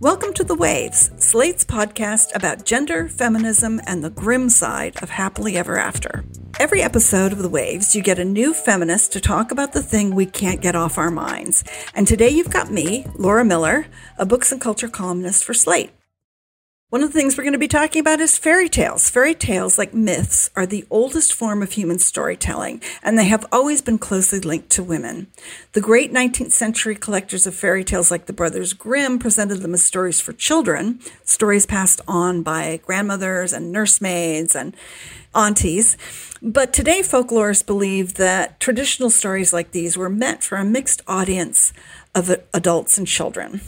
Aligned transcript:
Welcome 0.00 0.32
to 0.32 0.44
The 0.44 0.54
Waves, 0.54 1.10
Slate's 1.18 1.62
podcast 1.62 2.34
about 2.34 2.64
gender, 2.64 3.06
feminism, 3.06 3.82
and 3.86 4.02
the 4.02 4.08
grim 4.08 4.48
side 4.48 4.96
of 5.02 5.10
happily 5.10 5.58
ever 5.58 5.78
after. 5.78 6.24
Every 6.58 6.80
episode 6.80 7.32
of 7.32 7.42
The 7.42 7.50
Waves, 7.50 7.94
you 7.94 8.00
get 8.00 8.18
a 8.18 8.24
new 8.24 8.54
feminist 8.54 9.12
to 9.12 9.20
talk 9.20 9.52
about 9.52 9.74
the 9.74 9.82
thing 9.82 10.14
we 10.14 10.24
can't 10.24 10.62
get 10.62 10.74
off 10.74 10.96
our 10.96 11.10
minds. 11.10 11.64
And 11.94 12.08
today 12.08 12.30
you've 12.30 12.48
got 12.48 12.72
me, 12.72 13.08
Laura 13.16 13.44
Miller, 13.44 13.88
a 14.16 14.24
books 14.24 14.50
and 14.50 14.58
culture 14.58 14.88
columnist 14.88 15.44
for 15.44 15.52
Slate. 15.52 15.90
One 16.90 17.04
of 17.04 17.12
the 17.12 17.18
things 17.20 17.38
we're 17.38 17.44
going 17.44 17.52
to 17.52 17.58
be 17.58 17.68
talking 17.68 18.00
about 18.00 18.18
is 18.18 18.36
fairy 18.36 18.68
tales. 18.68 19.08
Fairy 19.08 19.32
tales, 19.32 19.78
like 19.78 19.94
myths, 19.94 20.50
are 20.56 20.66
the 20.66 20.84
oldest 20.90 21.32
form 21.32 21.62
of 21.62 21.70
human 21.70 22.00
storytelling, 22.00 22.82
and 23.00 23.16
they 23.16 23.26
have 23.26 23.46
always 23.52 23.80
been 23.80 23.96
closely 23.96 24.40
linked 24.40 24.70
to 24.70 24.82
women. 24.82 25.28
The 25.72 25.80
great 25.80 26.12
19th 26.12 26.50
century 26.50 26.96
collectors 26.96 27.46
of 27.46 27.54
fairy 27.54 27.84
tales, 27.84 28.10
like 28.10 28.26
the 28.26 28.32
Brothers 28.32 28.72
Grimm, 28.72 29.20
presented 29.20 29.58
them 29.60 29.72
as 29.72 29.84
stories 29.84 30.20
for 30.20 30.32
children, 30.32 30.98
stories 31.22 31.64
passed 31.64 32.00
on 32.08 32.42
by 32.42 32.80
grandmothers 32.84 33.52
and 33.52 33.70
nursemaids 33.70 34.56
and 34.56 34.74
aunties. 35.32 35.96
But 36.42 36.72
today, 36.72 37.02
folklorists 37.02 37.64
believe 37.64 38.14
that 38.14 38.58
traditional 38.58 39.10
stories 39.10 39.52
like 39.52 39.70
these 39.70 39.96
were 39.96 40.10
meant 40.10 40.42
for 40.42 40.58
a 40.58 40.64
mixed 40.64 41.02
audience 41.06 41.72
of 42.16 42.34
adults 42.52 42.98
and 42.98 43.06
children. 43.06 43.60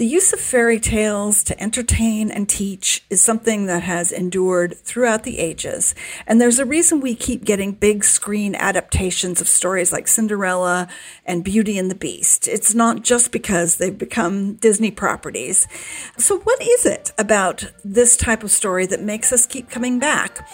The 0.00 0.06
use 0.06 0.32
of 0.32 0.40
fairy 0.40 0.80
tales 0.80 1.42
to 1.42 1.62
entertain 1.62 2.30
and 2.30 2.48
teach 2.48 3.04
is 3.10 3.22
something 3.22 3.66
that 3.66 3.82
has 3.82 4.12
endured 4.12 4.78
throughout 4.78 5.24
the 5.24 5.38
ages. 5.38 5.94
And 6.26 6.40
there's 6.40 6.58
a 6.58 6.64
reason 6.64 7.02
we 7.02 7.14
keep 7.14 7.44
getting 7.44 7.72
big 7.72 8.02
screen 8.02 8.54
adaptations 8.54 9.42
of 9.42 9.46
stories 9.46 9.92
like 9.92 10.08
Cinderella 10.08 10.88
and 11.26 11.44
Beauty 11.44 11.76
and 11.76 11.90
the 11.90 11.94
Beast. 11.94 12.48
It's 12.48 12.74
not 12.74 13.02
just 13.02 13.30
because 13.30 13.76
they've 13.76 13.98
become 13.98 14.54
Disney 14.54 14.90
properties. 14.90 15.68
So, 16.16 16.38
what 16.38 16.62
is 16.62 16.86
it 16.86 17.12
about 17.18 17.70
this 17.84 18.16
type 18.16 18.42
of 18.42 18.50
story 18.50 18.86
that 18.86 19.02
makes 19.02 19.34
us 19.34 19.44
keep 19.44 19.68
coming 19.68 19.98
back? 19.98 20.48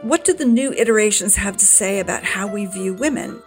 What 0.00 0.24
do 0.24 0.32
the 0.32 0.46
new 0.46 0.72
iterations 0.72 1.36
have 1.36 1.58
to 1.58 1.66
say 1.66 1.98
about 2.00 2.24
how 2.24 2.46
we 2.46 2.64
view 2.64 2.94
women? 2.94 3.42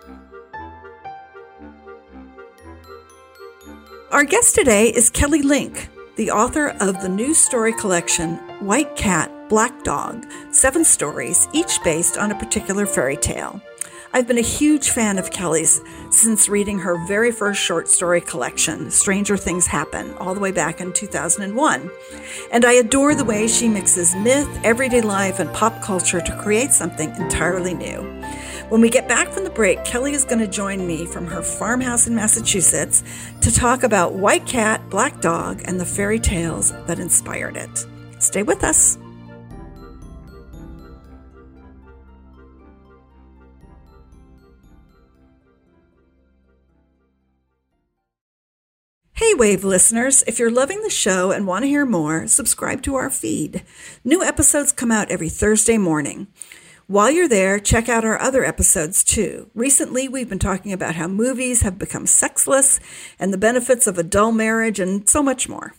Our 4.12 4.26
guest 4.26 4.56
today 4.56 4.90
is 4.90 5.10
Kelly 5.10 5.42
Link, 5.42 5.88
the 6.18 6.32
author 6.32 6.76
of 6.82 7.02
the 7.02 7.08
new 7.08 7.34
story 7.34 7.72
collection 7.72 8.36
White 8.60 8.98
Cat, 8.98 9.32
Black 9.48 9.86
Dog, 9.86 10.26
seven 10.52 10.84
stories, 10.84 11.48
each 11.54 11.82
based 11.82 12.18
on 12.18 12.30
a 12.30 12.38
particular 12.38 12.86
fairy 12.86 13.16
tale. 13.16 13.62
I've 14.12 14.28
been 14.28 14.38
a 14.38 14.42
huge 14.42 14.90
fan 14.90 15.18
of 15.18 15.32
Kelly's 15.32 15.80
since 16.10 16.50
reading 16.50 16.80
her 16.80 17.08
very 17.08 17.32
first 17.32 17.62
short 17.62 17.88
story 17.88 18.20
collection, 18.20 18.92
Stranger 18.92 19.38
Things 19.38 19.66
Happen, 19.66 20.14
all 20.16 20.34
the 20.34 20.42
way 20.42 20.52
back 20.52 20.82
in 20.82 20.92
2001. 20.92 21.90
And 22.52 22.66
I 22.66 22.74
adore 22.74 23.16
the 23.16 23.24
way 23.24 23.48
she 23.48 23.70
mixes 23.70 24.14
myth, 24.14 24.50
everyday 24.66 25.00
life, 25.00 25.40
and 25.40 25.50
pop 25.54 25.82
culture 25.82 26.20
to 26.20 26.38
create 26.38 26.72
something 26.72 27.16
entirely 27.16 27.74
new. 27.74 28.21
When 28.72 28.80
we 28.80 28.90
get 28.90 29.10
back 29.10 29.28
from 29.34 29.44
the 29.44 29.50
break, 29.50 29.84
Kelly 29.84 30.14
is 30.14 30.24
going 30.24 30.40
to 30.40 30.48
join 30.48 30.88
me 30.88 31.06
from 31.06 31.26
her 31.26 31.42
farmhouse 31.42 32.08
in 32.08 32.16
Massachusetts 32.16 33.04
to 33.42 33.54
talk 33.54 33.84
about 33.84 34.14
White 34.14 34.46
Cat, 34.46 34.90
Black 34.90 35.20
Dog, 35.20 35.62
and 35.66 35.78
the 35.78 35.86
fairy 35.86 36.20
tales 36.20 36.72
that 36.86 36.98
inspired 36.98 37.58
it. 37.58 37.86
Stay 38.20 38.44
with 38.44 38.64
us. 38.64 38.98
Hey, 49.12 49.34
Wave 49.34 49.66
listeners, 49.66 50.24
if 50.28 50.40
you're 50.40 50.50
loving 50.50 50.82
the 50.82 50.90
show 50.90 51.32
and 51.32 51.46
want 51.46 51.64
to 51.64 51.68
hear 51.68 51.86
more, 51.86 52.26
subscribe 52.26 52.82
to 52.84 52.96
our 52.96 53.10
feed. 53.10 53.64
New 54.06 54.24
episodes 54.24 54.72
come 54.72 54.92
out 54.92 55.12
every 55.12 55.28
Thursday 55.28 55.78
morning. 55.78 56.28
While 56.92 57.10
you're 57.10 57.30
there, 57.30 57.58
check 57.58 57.88
out 57.88 58.04
our 58.04 58.20
other 58.20 58.44
episodes 58.44 59.06
too. 59.06 59.50
Recently, 59.56 60.10
we've 60.10 60.28
been 60.28 60.40
talking 60.40 60.74
about 60.74 60.96
how 60.96 61.08
movies 61.08 61.62
have 61.62 61.80
become 61.80 62.06
sexless 62.06 62.82
and 63.18 63.32
the 63.32 63.38
benefits 63.38 63.88
of 63.88 63.98
a 63.98 64.04
dull 64.04 64.34
marriage 64.34 64.78
and 64.78 65.10
so 65.10 65.24
much 65.24 65.48
more. 65.48 65.74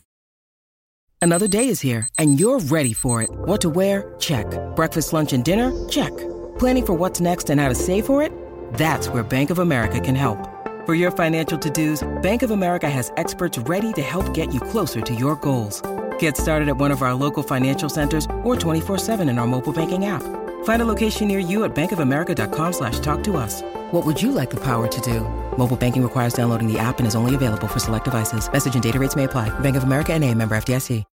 Another 1.20 1.46
day 1.46 1.68
is 1.68 1.82
here 1.82 2.08
and 2.16 2.40
you're 2.40 2.60
ready 2.60 2.94
for 2.94 3.22
it. 3.22 3.28
What 3.30 3.60
to 3.60 3.68
wear? 3.68 4.14
Check. 4.18 4.46
Breakfast, 4.74 5.12
lunch, 5.12 5.34
and 5.34 5.44
dinner? 5.44 5.68
Check. 5.86 6.16
Planning 6.58 6.86
for 6.86 6.94
what's 6.94 7.20
next 7.20 7.50
and 7.50 7.60
how 7.60 7.68
to 7.68 7.74
save 7.74 8.06
for 8.06 8.22
it? 8.22 8.32
That's 8.72 9.08
where 9.08 9.22
Bank 9.22 9.50
of 9.50 9.58
America 9.58 10.00
can 10.00 10.14
help. 10.14 10.38
For 10.86 10.94
your 10.94 11.10
financial 11.10 11.58
to-dos, 11.58 12.08
Bank 12.22 12.42
of 12.42 12.52
America 12.52 12.88
has 12.88 13.12
experts 13.18 13.58
ready 13.58 13.92
to 13.92 14.00
help 14.02 14.32
get 14.32 14.54
you 14.54 14.60
closer 14.60 15.02
to 15.02 15.14
your 15.14 15.36
goals. 15.36 15.82
Get 16.18 16.38
started 16.38 16.70
at 16.70 16.78
one 16.78 16.90
of 16.90 17.02
our 17.02 17.12
local 17.12 17.42
financial 17.42 17.90
centers 17.90 18.24
or 18.44 18.56
24-7 18.56 19.20
in 19.28 19.38
our 19.38 19.46
mobile 19.46 19.74
banking 19.74 20.06
app. 20.06 20.22
Find 20.64 20.82
a 20.82 20.84
location 20.84 21.28
near 21.28 21.38
you 21.38 21.62
at 21.62 21.72
bankofamerica.com 21.72 22.72
slash 22.72 22.98
talk 22.98 23.22
to 23.22 23.36
us. 23.36 23.62
What 23.92 24.04
would 24.04 24.20
you 24.20 24.32
like 24.32 24.50
the 24.50 24.64
power 24.64 24.88
to 24.88 25.00
do? 25.00 25.20
Mobile 25.56 25.76
banking 25.76 26.02
requires 26.02 26.34
downloading 26.34 26.66
the 26.66 26.80
app 26.80 26.98
and 26.98 27.06
is 27.06 27.14
only 27.14 27.36
available 27.36 27.68
for 27.68 27.78
select 27.78 28.06
devices. 28.06 28.52
Message 28.52 28.74
and 28.74 28.82
data 28.82 28.98
rates 28.98 29.14
may 29.14 29.24
apply. 29.24 29.56
Bank 29.60 29.76
of 29.76 29.84
America 29.84 30.12
and 30.12 30.24
a 30.24 30.34
member 30.34 30.56
FDIC. 30.56 31.04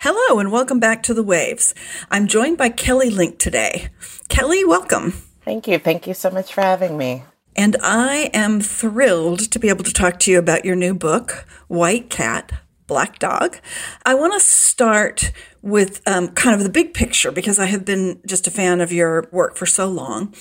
Hello 0.00 0.38
and 0.38 0.52
welcome 0.52 0.78
back 0.78 1.02
to 1.04 1.14
The 1.14 1.22
Waves. 1.22 1.74
I'm 2.10 2.26
joined 2.26 2.58
by 2.58 2.68
Kelly 2.68 3.08
Link 3.08 3.38
today. 3.38 3.88
Kelly, 4.28 4.62
welcome. 4.62 5.12
Thank 5.40 5.66
you. 5.66 5.78
Thank 5.78 6.06
you 6.06 6.12
so 6.12 6.30
much 6.30 6.52
for 6.52 6.60
having 6.60 6.98
me. 6.98 7.22
And 7.56 7.78
I 7.82 8.28
am 8.34 8.60
thrilled 8.60 9.50
to 9.50 9.58
be 9.58 9.70
able 9.70 9.84
to 9.84 9.92
talk 9.94 10.18
to 10.20 10.30
you 10.30 10.38
about 10.38 10.66
your 10.66 10.76
new 10.76 10.92
book, 10.92 11.46
White 11.68 12.10
Cat, 12.10 12.52
Black 12.86 13.18
Dog. 13.18 13.56
I 14.04 14.14
want 14.14 14.34
to 14.34 14.40
start 14.40 15.32
with 15.66 16.00
um, 16.06 16.28
kind 16.28 16.54
of 16.54 16.62
the 16.62 16.70
big 16.70 16.94
picture 16.94 17.32
because 17.32 17.58
I 17.58 17.66
have 17.66 17.84
been 17.84 18.20
just 18.24 18.46
a 18.46 18.52
fan 18.52 18.80
of 18.80 18.92
your 18.92 19.28
work 19.32 19.56
for 19.56 19.66
so 19.66 19.88
long. 19.88 20.32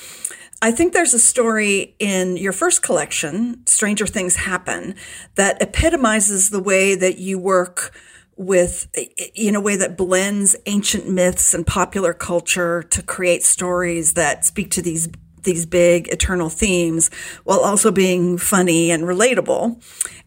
I 0.62 0.70
think 0.70 0.94
there's 0.94 1.16
a 1.16 1.20
story 1.20 1.96
in 1.98 2.38
your 2.38 2.54
first 2.54 2.84
collection, 2.84 3.66
Stranger 3.66 4.06
Things 4.06 4.36
Happen, 4.36 4.94
that 5.34 5.60
epitomizes 5.64 6.52
the 6.52 6.62
way 6.62 6.94
that 6.94 7.18
you 7.18 7.40
work 7.40 7.92
with 8.38 8.88
in 9.34 9.56
a 9.56 9.62
way 9.62 9.76
that 9.78 9.98
blends 9.98 10.56
ancient 10.68 11.10
myths 11.10 11.56
and 11.56 11.66
popular 11.66 12.14
culture 12.14 12.84
to 12.84 13.02
create 13.02 13.42
stories 13.42 14.14
that 14.14 14.46
speak 14.46 14.70
to 14.72 14.82
these 14.82 15.10
these 15.46 15.66
big 15.66 16.10
eternal 16.10 16.50
themes 16.50 17.10
while 17.44 17.60
also 17.60 17.92
being 17.92 18.38
funny 18.38 18.92
and 18.92 19.04
relatable. 19.04 19.82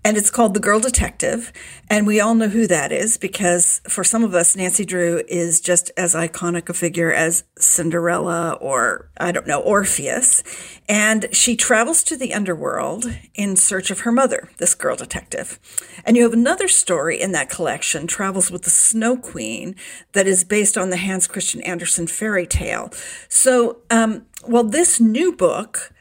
And 0.05 0.17
it's 0.17 0.31
called 0.31 0.55
The 0.55 0.61
Girl 0.61 0.81
Detective. 0.81 1.53
And 1.91 2.07
we 2.07 2.21
all 2.21 2.35
know 2.35 2.49
who 2.49 2.67
that 2.69 2.93
is 2.93 3.19
because 3.19 3.81
for 3.89 4.05
some 4.05 4.23
of 4.23 4.33
us, 4.33 4.57
Nancy 4.57 4.85
Drew 4.85 5.23
is 5.29 5.61
just 5.61 5.91
as 5.97 6.15
iconic 6.15 6.69
a 6.69 6.73
figure 6.73 7.13
as 7.13 7.45
Cinderella 7.59 8.53
or, 8.61 9.11
I 9.19 9.33
don't 9.33 9.47
know, 9.47 9.61
Orpheus. 9.61 10.43
And 10.89 11.27
she 11.33 11.57
travels 11.57 12.03
to 12.05 12.17
the 12.17 12.33
underworld 12.33 13.13
in 13.35 13.57
search 13.57 13.91
of 13.91 14.01
her 14.01 14.13
mother, 14.13 14.49
this 14.59 14.75
girl 14.75 14.97
detective. 14.97 15.59
And 16.05 16.17
you 16.17 16.23
have 16.23 16.33
another 16.33 16.69
story 16.69 17.21
in 17.21 17.33
that 17.33 17.51
collection, 17.51 18.07
Travels 18.07 18.51
with 18.51 18.63
the 18.63 18.71
Snow 18.71 19.17
Queen, 19.17 19.75
that 20.13 20.27
is 20.27 20.45
based 20.45 20.79
on 20.79 20.91
the 20.91 20.97
Hans 20.97 21.27
Christian 21.27 21.61
Andersen 21.63 22.07
fairy 22.07 22.47
tale. 22.47 22.91
So, 23.29 23.83
um, 23.91 24.27
well, 24.47 24.65
this 24.65 25.01
new 25.01 25.33
book 25.33 25.93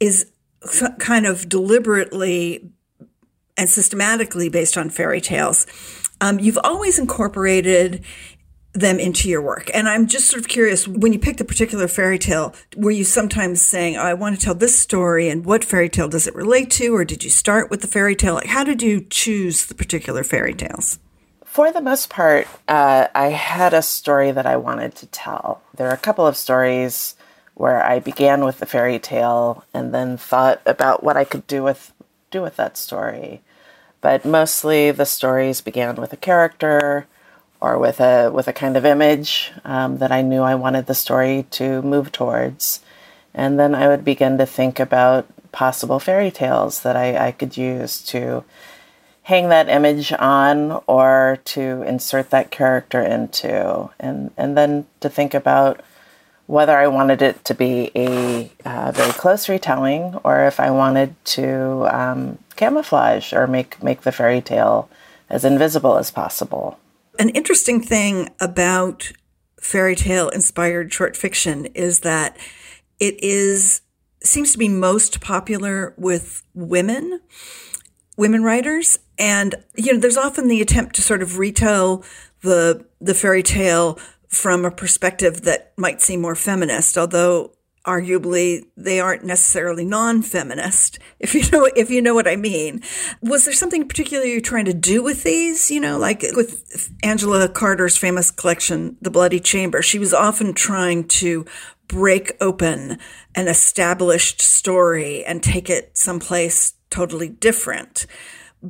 is 0.00 0.30
kind 0.98 1.26
of 1.26 1.48
deliberately 1.48 2.70
and 3.56 3.68
systematically 3.68 4.48
based 4.48 4.76
on 4.76 4.90
fairy 4.90 5.20
tales. 5.20 5.66
Um, 6.20 6.38
you've 6.38 6.58
always 6.62 6.98
incorporated 6.98 8.04
them 8.72 8.98
into 8.98 9.28
your 9.28 9.40
work. 9.40 9.70
And 9.72 9.88
I'm 9.88 10.06
just 10.06 10.28
sort 10.28 10.40
of 10.40 10.48
curious 10.48 10.86
when 10.86 11.12
you 11.12 11.18
picked 11.18 11.40
a 11.40 11.44
particular 11.44 11.88
fairy 11.88 12.18
tale, 12.18 12.54
were 12.76 12.90
you 12.90 13.04
sometimes 13.04 13.62
saying, 13.62 13.96
oh, 13.96 14.02
I 14.02 14.14
want 14.14 14.38
to 14.38 14.44
tell 14.44 14.54
this 14.54 14.78
story 14.78 15.28
and 15.28 15.46
what 15.46 15.64
fairy 15.64 15.88
tale 15.88 16.08
does 16.08 16.26
it 16.26 16.34
relate 16.34 16.70
to? 16.72 16.94
Or 16.94 17.04
did 17.04 17.24
you 17.24 17.30
start 17.30 17.70
with 17.70 17.80
the 17.80 17.86
fairy 17.86 18.14
tale? 18.14 18.34
Like, 18.34 18.46
how 18.46 18.64
did 18.64 18.82
you 18.82 19.06
choose 19.08 19.66
the 19.66 19.74
particular 19.74 20.22
fairy 20.22 20.52
tales? 20.52 20.98
For 21.44 21.72
the 21.72 21.80
most 21.80 22.10
part, 22.10 22.46
uh, 22.68 23.08
I 23.14 23.28
had 23.28 23.72
a 23.72 23.80
story 23.80 24.30
that 24.30 24.44
I 24.44 24.58
wanted 24.58 24.94
to 24.96 25.06
tell. 25.06 25.62
There 25.74 25.88
are 25.88 25.94
a 25.94 25.98
couple 25.98 26.26
of 26.26 26.36
stories 26.36 27.16
where 27.56 27.82
I 27.82 27.98
began 28.00 28.44
with 28.44 28.58
the 28.58 28.66
fairy 28.66 28.98
tale 28.98 29.64
and 29.72 29.92
then 29.92 30.18
thought 30.18 30.60
about 30.66 31.02
what 31.02 31.16
I 31.16 31.24
could 31.24 31.46
do 31.46 31.62
with 31.62 31.92
do 32.30 32.42
with 32.42 32.56
that 32.56 32.76
story. 32.76 33.40
But 34.02 34.26
mostly 34.26 34.90
the 34.90 35.06
stories 35.06 35.62
began 35.62 35.96
with 35.96 36.12
a 36.12 36.18
character 36.18 37.06
or 37.58 37.78
with 37.78 37.98
a 37.98 38.30
with 38.30 38.46
a 38.46 38.52
kind 38.52 38.76
of 38.76 38.84
image 38.84 39.52
um, 39.64 39.98
that 39.98 40.12
I 40.12 40.20
knew 40.20 40.42
I 40.42 40.54
wanted 40.54 40.86
the 40.86 40.94
story 40.94 41.46
to 41.52 41.80
move 41.80 42.12
towards, 42.12 42.80
and 43.34 43.58
then 43.58 43.74
I 43.74 43.88
would 43.88 44.04
begin 44.04 44.36
to 44.36 44.46
think 44.46 44.78
about 44.78 45.26
possible 45.50 45.98
fairy 45.98 46.30
tales 46.30 46.82
that 46.82 46.94
I, 46.94 47.28
I 47.28 47.32
could 47.32 47.56
use 47.56 48.02
to 48.08 48.44
hang 49.22 49.48
that 49.48 49.70
image 49.70 50.12
on 50.12 50.82
or 50.86 51.38
to 51.46 51.82
insert 51.82 52.28
that 52.30 52.50
character 52.50 53.00
into, 53.00 53.88
and 53.98 54.30
and 54.36 54.58
then 54.58 54.86
to 55.00 55.08
think 55.08 55.32
about 55.32 55.80
whether 56.46 56.76
I 56.76 56.86
wanted 56.86 57.22
it 57.22 57.44
to 57.46 57.54
be 57.54 57.90
a 57.94 58.50
uh, 58.64 58.92
very 58.92 59.12
close 59.12 59.48
retelling 59.48 60.14
or 60.24 60.46
if 60.46 60.60
I 60.60 60.70
wanted 60.70 61.14
to 61.26 61.88
um, 61.94 62.38
camouflage 62.54 63.32
or 63.32 63.46
make 63.46 63.82
make 63.82 64.02
the 64.02 64.12
fairy 64.12 64.40
tale 64.40 64.88
as 65.28 65.44
invisible 65.44 65.96
as 65.96 66.10
possible. 66.10 66.78
An 67.18 67.30
interesting 67.30 67.80
thing 67.80 68.30
about 68.40 69.12
fairy 69.60 69.96
tale 69.96 70.28
inspired 70.28 70.92
short 70.92 71.16
fiction 71.16 71.66
is 71.66 72.00
that 72.00 72.36
it 73.00 73.22
is 73.22 73.80
seems 74.22 74.52
to 74.52 74.58
be 74.58 74.68
most 74.68 75.20
popular 75.20 75.94
with 75.96 76.42
women 76.54 77.20
women 78.16 78.42
writers 78.42 78.98
and 79.18 79.54
you 79.76 79.92
know 79.92 79.98
there's 79.98 80.16
often 80.16 80.48
the 80.48 80.60
attempt 80.60 80.94
to 80.94 81.02
sort 81.02 81.22
of 81.22 81.38
retell 81.38 82.04
the 82.42 82.84
the 83.00 83.14
fairy 83.14 83.42
tale 83.42 83.98
from 84.28 84.64
a 84.64 84.70
perspective 84.70 85.42
that 85.42 85.72
might 85.76 86.02
seem 86.02 86.20
more 86.20 86.34
feminist, 86.34 86.98
although 86.98 87.52
arguably 87.86 88.64
they 88.76 88.98
aren't 88.98 89.24
necessarily 89.24 89.84
non-feminist 89.84 90.98
if 91.20 91.34
you 91.34 91.48
know 91.52 91.70
if 91.76 91.88
you 91.88 92.02
know 92.02 92.14
what 92.14 92.26
i 92.26 92.34
mean. 92.36 92.82
Was 93.22 93.44
there 93.44 93.54
something 93.54 93.86
particular 93.86 94.24
you're 94.24 94.40
trying 94.40 94.64
to 94.64 94.74
do 94.74 95.02
with 95.02 95.22
these? 95.22 95.70
You 95.70 95.80
know 95.80 95.96
like 95.96 96.24
with 96.34 96.90
angela 97.02 97.48
carter's 97.48 97.96
famous 97.96 98.30
collection 98.30 98.96
the 99.00 99.10
bloody 99.10 99.38
chamber 99.38 99.82
she 99.82 99.98
was 99.98 100.12
often 100.12 100.52
trying 100.52 101.06
to 101.06 101.46
break 101.86 102.32
open 102.40 102.98
an 103.36 103.46
established 103.46 104.40
story 104.42 105.24
and 105.24 105.42
take 105.42 105.70
it 105.70 105.96
someplace 105.96 106.74
totally 106.90 107.28
different 107.28 108.06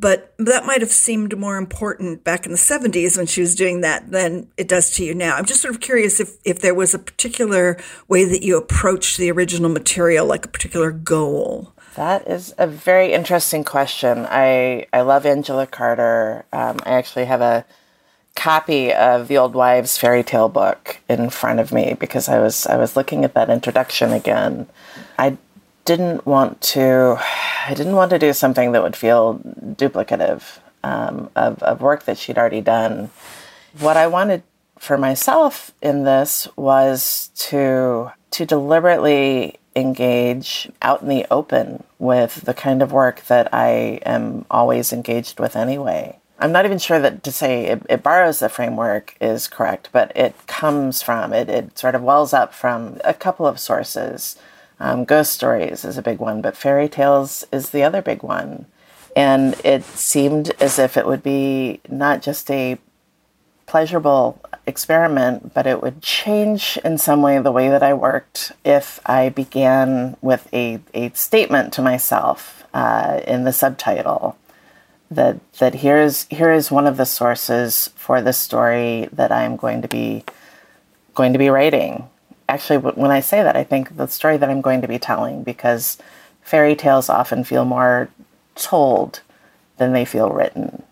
but 0.01 0.35
that 0.39 0.67
might 0.67 0.83
have 0.83 0.91
seemed 0.91 1.39
more 1.39 1.57
important 1.57 2.23
back 2.23 2.45
in 2.45 2.53
the 2.53 2.59
70s 2.59 3.17
when 3.17 3.25
she 3.25 3.41
was 3.41 3.55
doing 3.55 3.81
that 3.81 4.11
than 4.11 4.47
it 4.59 4.69
does 4.69 4.91
to 4.93 5.05
you 5.05 5.15
now. 5.15 5.37
I'm 5.37 5.47
just 5.47 5.63
sort 5.63 5.75
of 5.75 5.81
curious 5.81 6.21
if, 6.21 6.37
if 6.45 6.61
there 6.61 6.75
was 6.75 6.93
a 6.93 6.99
particular 6.99 7.79
way 8.07 8.25
that 8.27 8.43
you 8.43 8.59
approached 8.59 9.17
the 9.17 9.31
original 9.31 9.71
material, 9.71 10.27
like 10.27 10.45
a 10.45 10.49
particular 10.49 10.91
goal. 10.91 11.73
That 11.95 12.29
is 12.29 12.53
a 12.59 12.67
very 12.67 13.15
interesting 13.15 13.65
question. 13.65 14.27
I, 14.29 14.87
I 14.93 15.01
love 15.01 15.25
Angela 15.25 15.67
Carter. 15.67 16.45
Um, 16.53 16.79
I 16.85 16.91
actually 16.91 17.25
have 17.25 17.41
a 17.41 17.65
copy 18.35 18.93
of 18.93 19.29
the 19.29 19.39
Old 19.39 19.55
Wives 19.55 19.97
fairy 19.97 20.23
tale 20.23 20.51
book 20.51 21.01
in 21.09 21.31
front 21.31 21.59
of 21.59 21.73
me 21.73 21.97
because 21.99 22.29
I 22.29 22.39
was 22.39 22.67
I 22.67 22.77
was 22.77 22.97
looking 22.97 23.25
at 23.25 23.33
that 23.33 23.49
introduction 23.49 24.13
again. 24.13 24.67
I 25.19 25.39
didn't 25.87 26.27
want 26.27 26.61
to 26.61 27.19
I 27.67 27.73
didn't 27.75 27.97
want 27.97 28.11
to 28.11 28.19
do 28.19 28.33
something 28.35 28.73
that 28.73 28.83
would 28.83 28.97
feel 28.97 29.41
duplicative 29.41 30.59
um, 30.85 31.31
of, 31.35 31.63
of 31.63 31.81
work 31.81 32.05
that 32.05 32.19
she'd 32.19 32.37
already 32.37 32.61
done. 32.61 33.11
What 33.79 33.97
I 33.97 34.07
wanted 34.07 34.43
for 34.79 34.99
myself 34.99 35.73
in 35.81 36.05
this 36.05 36.47
was 36.57 37.31
to 37.37 38.13
to 38.33 38.45
deliberately 38.45 39.59
engage 39.75 40.71
out 40.83 41.03
in 41.03 41.09
the 41.09 41.27
open 41.31 41.85
with 41.99 42.43
the 42.43 42.55
kind 42.55 42.83
of 42.83 42.93
work 42.93 43.25
that 43.27 43.49
I 43.53 44.01
am 44.05 44.45
always 44.51 44.93
engaged 44.93 45.39
with 45.39 45.55
anyway. 45.55 46.19
I'm 46.39 46.53
not 46.53 46.67
even 46.67 46.79
sure 46.79 46.99
that 46.99 47.23
to 47.25 47.33
say 47.33 47.67
it, 47.67 47.83
it, 47.89 48.03
borrows 48.03 48.41
the 48.41 48.49
framework 48.49 49.17
is 49.21 49.49
correct, 49.49 49.89
but 49.91 50.15
it 50.15 50.35
comes 50.47 51.01
from, 51.01 51.33
it, 51.33 51.49
it 51.49 51.79
sort 51.79 51.95
of 51.95 52.03
wells 52.03 52.35
up 52.35 52.53
from 52.53 53.01
a 53.05 53.15
couple 53.15 53.47
of 53.47 53.59
sources. 53.59 54.37
Um, 54.79 55.05
ghost 55.05 55.33
stories 55.33 55.85
is 55.85 55.97
a 55.97 56.03
big 56.03 56.19
one, 56.19 56.43
but 56.43 56.57
fairy 56.57 56.89
tales 56.89 57.47
is 57.53 57.71
the 57.71 57.83
other 57.83 58.03
big 58.03 58.23
one. 58.23 58.67
And 59.15 59.55
it 59.65 59.85
seemed 59.85 60.51
as 60.61 60.79
if 60.79 60.97
it 60.97 61.07
would 61.07 61.23
be 61.23 61.81
not 61.89 62.21
just 62.21 62.51
a 62.51 62.79
pleasurable 63.65 64.41
experiment, 64.67 65.55
but 65.55 65.67
it 65.67 65.83
would 65.83 66.03
change 66.03 66.79
in 66.85 66.99
some 66.99 67.23
way 67.23 67.39
the 67.39 67.53
way 67.53 67.69
that 67.69 67.83
I 67.83 67.95
worked 67.95 68.53
if 68.65 69.01
I 69.07 69.31
began 69.31 70.17
with 70.21 70.49
a, 70.53 70.81
a 70.93 71.11
statement 71.11 71.73
to 71.75 71.83
myself 71.83 72.65
uh, 72.75 73.21
in 73.27 73.45
the 73.45 73.53
subtitle 73.53 74.37
that 75.11 75.39
that 75.59 75.77
here 75.77 75.99
is 75.99 76.27
here 76.31 76.51
is 76.51 76.71
one 76.71 76.87
of 76.87 76.97
the 76.97 77.07
sources 77.07 77.91
for 77.95 78.21
the 78.21 78.33
story 78.33 79.09
that 79.13 79.31
I'm 79.31 79.57
going 79.57 79.83
to 79.83 79.89
be 79.89 80.25
going 81.15 81.33
to 81.33 81.39
be 81.39 81.49
writing 81.49 82.09
actually, 82.49 82.79
when 82.79 83.11
I 83.11 83.21
say 83.21 83.43
that, 83.43 83.57
I 83.57 83.65
think 83.65 83.97
the 83.97 84.07
story 84.07 84.37
that 84.37 84.49
I'm 84.49 84.61
going 84.61 84.83
to 84.83 84.89
be 84.89 84.99
telling 84.99 85.43
because 85.43 85.99
fairy 86.43 86.77
tales 86.77 87.09
often 87.09 87.45
feel 87.45 87.65
more 87.65 88.09
told 88.55 89.21
than 89.79 89.93
they 89.93 90.05
feel 90.05 90.31
written. 90.31 90.83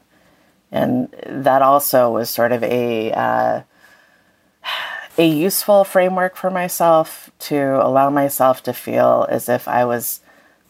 And 0.71 1.09
that 1.27 1.63
also 1.63 2.11
was 2.11 2.29
sort 2.29 2.53
of 2.53 2.63
a 2.65 3.13
uh, 3.13 3.63
a 5.19 5.27
useful 5.27 5.85
framework 5.85 6.37
for 6.37 6.51
myself 6.51 7.31
to 7.39 7.81
allow 7.81 8.11
myself 8.11 8.63
to 8.65 8.73
feel 8.73 9.27
as 9.31 9.49
if 9.49 9.69
I 9.69 9.85
was 9.85 10.21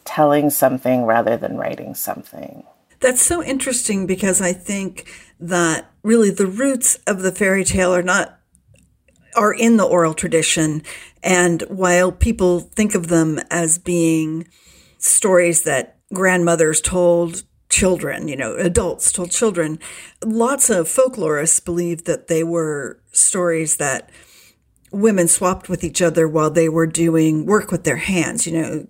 telling 0.03 0.51
something 0.51 1.03
rather 1.03 1.35
than 1.35 1.57
writing 1.57 1.95
something. 1.95 2.63
That's 2.99 3.21
so 3.21 3.43
interesting 3.43 4.05
because 4.05 4.41
I 4.41 4.53
think 4.53 5.11
that 5.39 5.91
really 6.03 6.29
the 6.29 6.47
roots 6.47 6.99
of 7.07 7.21
the 7.21 7.31
fairy 7.31 7.63
tale 7.63 7.93
are 7.93 8.03
not 8.03 8.34
are 9.35 9.53
in 9.53 9.77
the 9.77 9.85
oral 9.85 10.13
tradition. 10.13 10.83
And 11.23 11.61
while 11.63 12.11
people 12.11 12.59
think 12.59 12.95
of 12.95 13.07
them 13.07 13.39
as 13.49 13.77
being 13.77 14.47
stories 14.97 15.63
that 15.63 15.97
grandmothers 16.13 16.81
told 16.81 17.43
children, 17.69 18.27
you 18.27 18.35
know, 18.35 18.55
adults 18.55 19.11
told 19.11 19.31
children, 19.31 19.79
lots 20.23 20.69
of 20.69 20.87
folklorists 20.87 21.63
believe 21.63 22.05
that 22.05 22.27
they 22.27 22.43
were 22.43 22.99
stories 23.11 23.77
that 23.77 24.09
women 24.91 25.27
swapped 25.27 25.67
with 25.67 25.83
each 25.83 26.01
other 26.01 26.27
while 26.27 26.49
they 26.49 26.69
were 26.69 26.87
doing 26.87 27.45
work 27.45 27.71
with 27.71 27.83
their 27.83 27.97
hands, 27.97 28.47
you 28.47 28.53
know, 28.53 28.85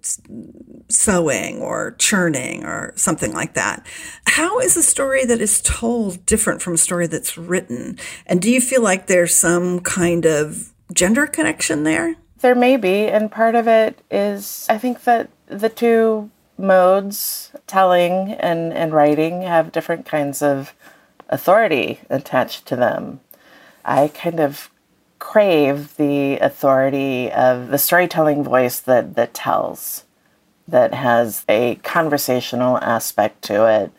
sewing 0.88 1.62
or 1.62 1.96
churning 1.98 2.64
or 2.64 2.94
something 2.96 3.34
like 3.34 3.54
that. 3.56 3.86
How 4.28 4.60
is 4.60 4.78
a 4.78 4.84
story 4.84 5.26
that 5.26 5.42
is 5.42 5.62
told 5.62 6.26
different 6.26 6.62
from 6.62 6.76
a 6.76 6.78
story 6.78 7.08
that's 7.08 7.38
written? 7.38 7.98
And 8.26 8.42
do 8.42 8.52
you 8.52 8.62
feel 8.62 8.84
like 8.84 9.08
there's 9.08 9.36
some 9.36 9.80
kind 9.80 10.26
of 10.26 10.72
gender 10.94 11.28
connection 11.28 11.84
there? 11.84 12.16
There 12.42 12.56
may 12.56 12.78
be, 12.78 13.08
and 13.08 13.32
part 13.32 13.56
of 13.56 13.68
it 13.68 14.00
is 14.12 14.68
I 14.70 14.78
think 14.78 15.04
that 15.06 15.30
the 15.48 15.70
two 15.70 16.30
modes, 16.58 17.52
telling 17.68 18.34
and, 18.34 18.72
and 18.74 18.94
writing, 18.94 19.42
have 19.42 19.72
different 19.72 20.06
kinds 20.06 20.42
of 20.42 20.74
authority 21.30 22.00
attached 22.10 22.66
to 22.68 22.76
them. 22.76 23.20
I 23.84 24.10
kind 24.10 24.40
of 24.40 24.70
crave 25.20 25.98
the 25.98 26.38
authority 26.38 27.32
of 27.32 27.70
the 27.70 27.78
storytelling 27.78 28.44
voice 28.44 28.80
that, 28.80 29.16
that 29.16 29.34
tells 29.34 30.05
that 30.68 30.94
has 30.94 31.44
a 31.48 31.76
conversational 31.84 32.78
aspect 32.80 33.42
to 33.44 33.66
it 33.68 33.92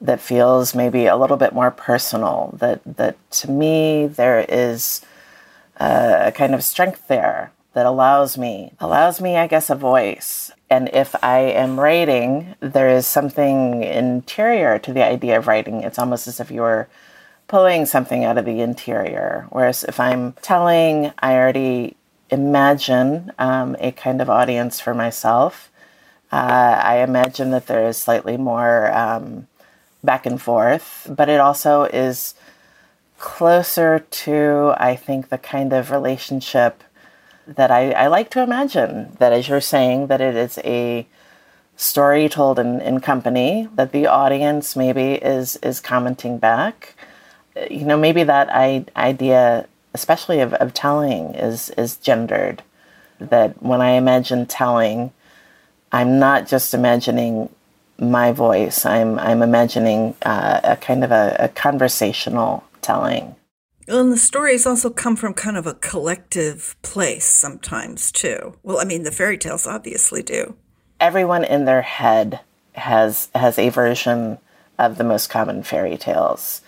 that 0.00 0.20
feels 0.20 0.74
maybe 0.74 1.06
a 1.06 1.16
little 1.16 1.36
bit 1.36 1.52
more 1.52 1.70
personal 1.70 2.54
that 2.58 2.80
that 2.84 3.16
to 3.30 3.50
me 3.50 4.06
there 4.06 4.44
is 4.48 5.02
a 5.76 6.32
kind 6.34 6.54
of 6.54 6.64
strength 6.64 7.06
there 7.08 7.52
that 7.74 7.86
allows 7.86 8.36
me 8.36 8.72
allows 8.80 9.20
me 9.20 9.36
i 9.36 9.46
guess 9.46 9.70
a 9.70 9.74
voice. 9.74 10.50
And 10.68 10.88
if 10.92 11.14
i 11.22 11.38
am 11.38 11.78
writing 11.78 12.54
there 12.60 12.88
is 12.88 13.06
something 13.06 13.82
interior 13.82 14.78
to 14.78 14.92
the 14.92 15.04
idea 15.04 15.38
of 15.38 15.46
writing. 15.46 15.82
It's 15.82 15.98
almost 15.98 16.26
as 16.26 16.40
if 16.40 16.50
you're 16.50 16.88
pulling 17.48 17.84
something 17.84 18.24
out 18.24 18.38
of 18.38 18.44
the 18.44 18.60
interior. 18.60 19.46
Whereas 19.50 19.84
if 19.84 20.00
i'm 20.00 20.32
telling 20.42 21.12
i 21.18 21.34
already 21.34 21.96
imagine 22.30 23.32
um, 23.38 23.76
a 23.80 23.92
kind 23.92 24.22
of 24.22 24.30
audience 24.30 24.80
for 24.80 24.94
myself 24.94 25.69
uh, 26.32 26.80
I 26.82 26.98
imagine 26.98 27.50
that 27.50 27.66
there 27.66 27.86
is 27.88 27.96
slightly 27.96 28.36
more 28.36 28.92
um, 28.96 29.48
back 30.02 30.26
and 30.26 30.40
forth, 30.40 31.06
but 31.10 31.28
it 31.28 31.40
also 31.40 31.84
is 31.84 32.34
closer 33.18 33.98
to, 33.98 34.74
I 34.78 34.96
think, 34.96 35.28
the 35.28 35.38
kind 35.38 35.72
of 35.72 35.90
relationship 35.90 36.82
that 37.46 37.70
I, 37.70 37.90
I 37.92 38.06
like 38.06 38.30
to 38.30 38.42
imagine. 38.42 39.16
That, 39.18 39.32
as 39.32 39.48
you're 39.48 39.60
saying, 39.60 40.06
that 40.06 40.20
it 40.20 40.36
is 40.36 40.58
a 40.64 41.06
story 41.76 42.28
told 42.28 42.58
in, 42.58 42.80
in 42.80 43.00
company, 43.00 43.68
that 43.74 43.92
the 43.92 44.06
audience 44.06 44.76
maybe 44.76 45.14
is 45.14 45.56
is 45.56 45.80
commenting 45.80 46.38
back. 46.38 46.94
You 47.70 47.84
know, 47.84 47.96
maybe 47.96 48.22
that 48.22 48.48
I, 48.54 48.84
idea, 48.96 49.66
especially 49.94 50.40
of, 50.40 50.54
of 50.54 50.72
telling, 50.72 51.34
is 51.34 51.70
is 51.70 51.96
gendered 51.96 52.62
that 53.18 53.62
when 53.62 53.80
I 53.80 53.92
imagine 53.92 54.46
telling, 54.46 55.12
I'm 55.92 56.18
not 56.18 56.46
just 56.46 56.74
imagining 56.74 57.48
my 57.98 58.32
voice. 58.32 58.86
I'm 58.86 59.18
I'm 59.18 59.42
imagining 59.42 60.14
uh, 60.22 60.60
a 60.64 60.76
kind 60.76 61.04
of 61.04 61.10
a, 61.10 61.36
a 61.38 61.48
conversational 61.48 62.64
telling. 62.80 63.36
Well, 63.86 64.00
and 64.00 64.12
the 64.12 64.18
stories 64.18 64.66
also 64.66 64.88
come 64.88 65.16
from 65.16 65.34
kind 65.34 65.56
of 65.56 65.66
a 65.66 65.74
collective 65.74 66.76
place 66.82 67.24
sometimes 67.24 68.12
too. 68.12 68.56
Well, 68.62 68.78
I 68.78 68.84
mean, 68.84 69.02
the 69.02 69.10
fairy 69.10 69.36
tales 69.36 69.66
obviously 69.66 70.22
do. 70.22 70.54
Everyone 71.00 71.44
in 71.44 71.64
their 71.64 71.82
head 71.82 72.40
has 72.74 73.28
has 73.34 73.58
a 73.58 73.68
version 73.68 74.38
of 74.78 74.96
the 74.96 75.04
most 75.04 75.28
common 75.28 75.62
fairy 75.62 75.98
tales, 75.98 76.62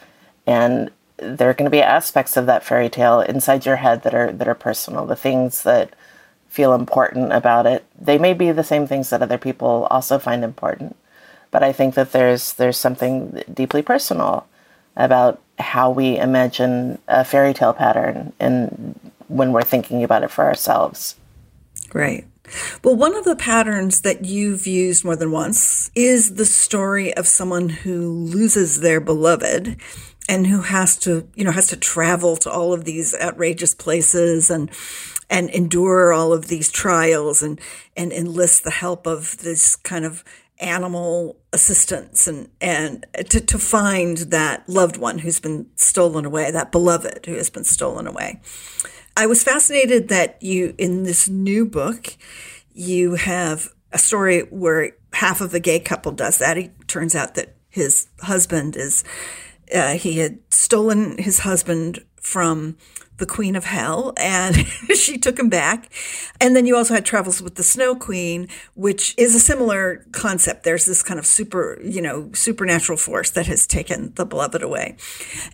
and 0.46 0.90
there 1.16 1.48
are 1.48 1.54
going 1.54 1.70
to 1.70 1.70
be 1.70 1.80
aspects 1.80 2.36
of 2.36 2.46
that 2.46 2.64
fairy 2.64 2.88
tale 2.88 3.20
inside 3.20 3.64
your 3.64 3.76
head 3.76 4.02
that 4.02 4.14
are 4.14 4.32
that 4.32 4.48
are 4.48 4.54
personal. 4.54 5.06
The 5.06 5.16
things 5.16 5.62
that 5.62 5.94
feel 6.52 6.74
important 6.74 7.32
about 7.32 7.64
it, 7.64 7.82
they 7.98 8.18
may 8.18 8.34
be 8.34 8.52
the 8.52 8.62
same 8.62 8.86
things 8.86 9.08
that 9.08 9.22
other 9.22 9.38
people 9.38 9.88
also 9.90 10.18
find 10.18 10.44
important. 10.44 10.94
But 11.50 11.62
I 11.62 11.72
think 11.72 11.94
that 11.94 12.12
there's 12.12 12.52
there's 12.54 12.76
something 12.76 13.42
deeply 13.52 13.80
personal 13.80 14.46
about 14.94 15.40
how 15.58 15.90
we 15.90 16.18
imagine 16.18 16.98
a 17.08 17.24
fairy 17.24 17.54
tale 17.54 17.72
pattern 17.72 18.34
and 18.38 19.00
when 19.28 19.52
we're 19.52 19.62
thinking 19.62 20.04
about 20.04 20.24
it 20.24 20.30
for 20.30 20.44
ourselves. 20.44 21.16
Right. 21.94 22.26
Well, 22.84 22.96
one 22.96 23.16
of 23.16 23.24
the 23.24 23.36
patterns 23.36 24.02
that 24.02 24.26
you've 24.26 24.66
used 24.66 25.06
more 25.06 25.16
than 25.16 25.30
once 25.30 25.90
is 25.94 26.34
the 26.34 26.44
story 26.44 27.14
of 27.14 27.26
someone 27.26 27.70
who 27.70 28.10
loses 28.10 28.80
their 28.80 29.00
beloved 29.00 29.76
and 30.28 30.46
who 30.46 30.60
has 30.60 30.98
to, 30.98 31.26
you 31.34 31.44
know, 31.44 31.52
has 31.52 31.68
to 31.68 31.76
travel 31.76 32.36
to 32.36 32.50
all 32.50 32.74
of 32.74 32.84
these 32.84 33.14
outrageous 33.22 33.74
places 33.74 34.50
and 34.50 34.70
and 35.32 35.48
endure 35.48 36.12
all 36.12 36.32
of 36.32 36.46
these 36.46 36.70
trials 36.70 37.42
and 37.42 37.58
and 37.96 38.12
enlist 38.12 38.62
the 38.62 38.70
help 38.70 39.06
of 39.06 39.38
this 39.38 39.74
kind 39.74 40.04
of 40.04 40.22
animal 40.60 41.38
assistance 41.52 42.28
and 42.28 42.48
and 42.60 43.06
to, 43.30 43.40
to 43.40 43.58
find 43.58 44.18
that 44.18 44.68
loved 44.68 44.98
one 44.98 45.18
who's 45.18 45.40
been 45.40 45.66
stolen 45.74 46.26
away, 46.26 46.50
that 46.50 46.70
beloved 46.70 47.24
who 47.26 47.34
has 47.34 47.48
been 47.48 47.64
stolen 47.64 48.06
away. 48.06 48.40
I 49.16 49.26
was 49.26 49.42
fascinated 49.42 50.08
that 50.08 50.40
you 50.42 50.74
in 50.76 51.02
this 51.02 51.28
new 51.28 51.64
book 51.64 52.14
you 52.74 53.14
have 53.14 53.72
a 53.90 53.98
story 53.98 54.40
where 54.42 54.92
half 55.14 55.40
of 55.40 55.54
a 55.54 55.60
gay 55.60 55.80
couple 55.80 56.12
does 56.12 56.38
that. 56.38 56.58
It 56.58 56.88
turns 56.88 57.14
out 57.14 57.34
that 57.34 57.56
his 57.70 58.08
husband 58.20 58.76
is 58.76 59.02
uh, 59.74 59.94
he 59.94 60.18
had 60.18 60.38
stolen 60.50 61.18
his 61.18 61.40
husband 61.40 62.04
from 62.20 62.76
the 63.18 63.26
Queen 63.26 63.54
of 63.54 63.64
Hell, 63.64 64.14
and 64.16 64.56
she 64.96 65.18
took 65.18 65.38
him 65.38 65.48
back. 65.48 65.92
And 66.40 66.56
then 66.56 66.66
you 66.66 66.76
also 66.76 66.94
had 66.94 67.04
Travels 67.04 67.40
with 67.40 67.54
the 67.54 67.62
Snow 67.62 67.94
Queen, 67.94 68.48
which 68.74 69.14
is 69.16 69.34
a 69.34 69.40
similar 69.40 70.04
concept. 70.12 70.64
There's 70.64 70.86
this 70.86 71.02
kind 71.02 71.20
of 71.20 71.26
super, 71.26 71.78
you 71.82 72.02
know, 72.02 72.30
supernatural 72.32 72.98
force 72.98 73.30
that 73.30 73.46
has 73.46 73.66
taken 73.66 74.12
the 74.14 74.26
beloved 74.26 74.62
away. 74.62 74.96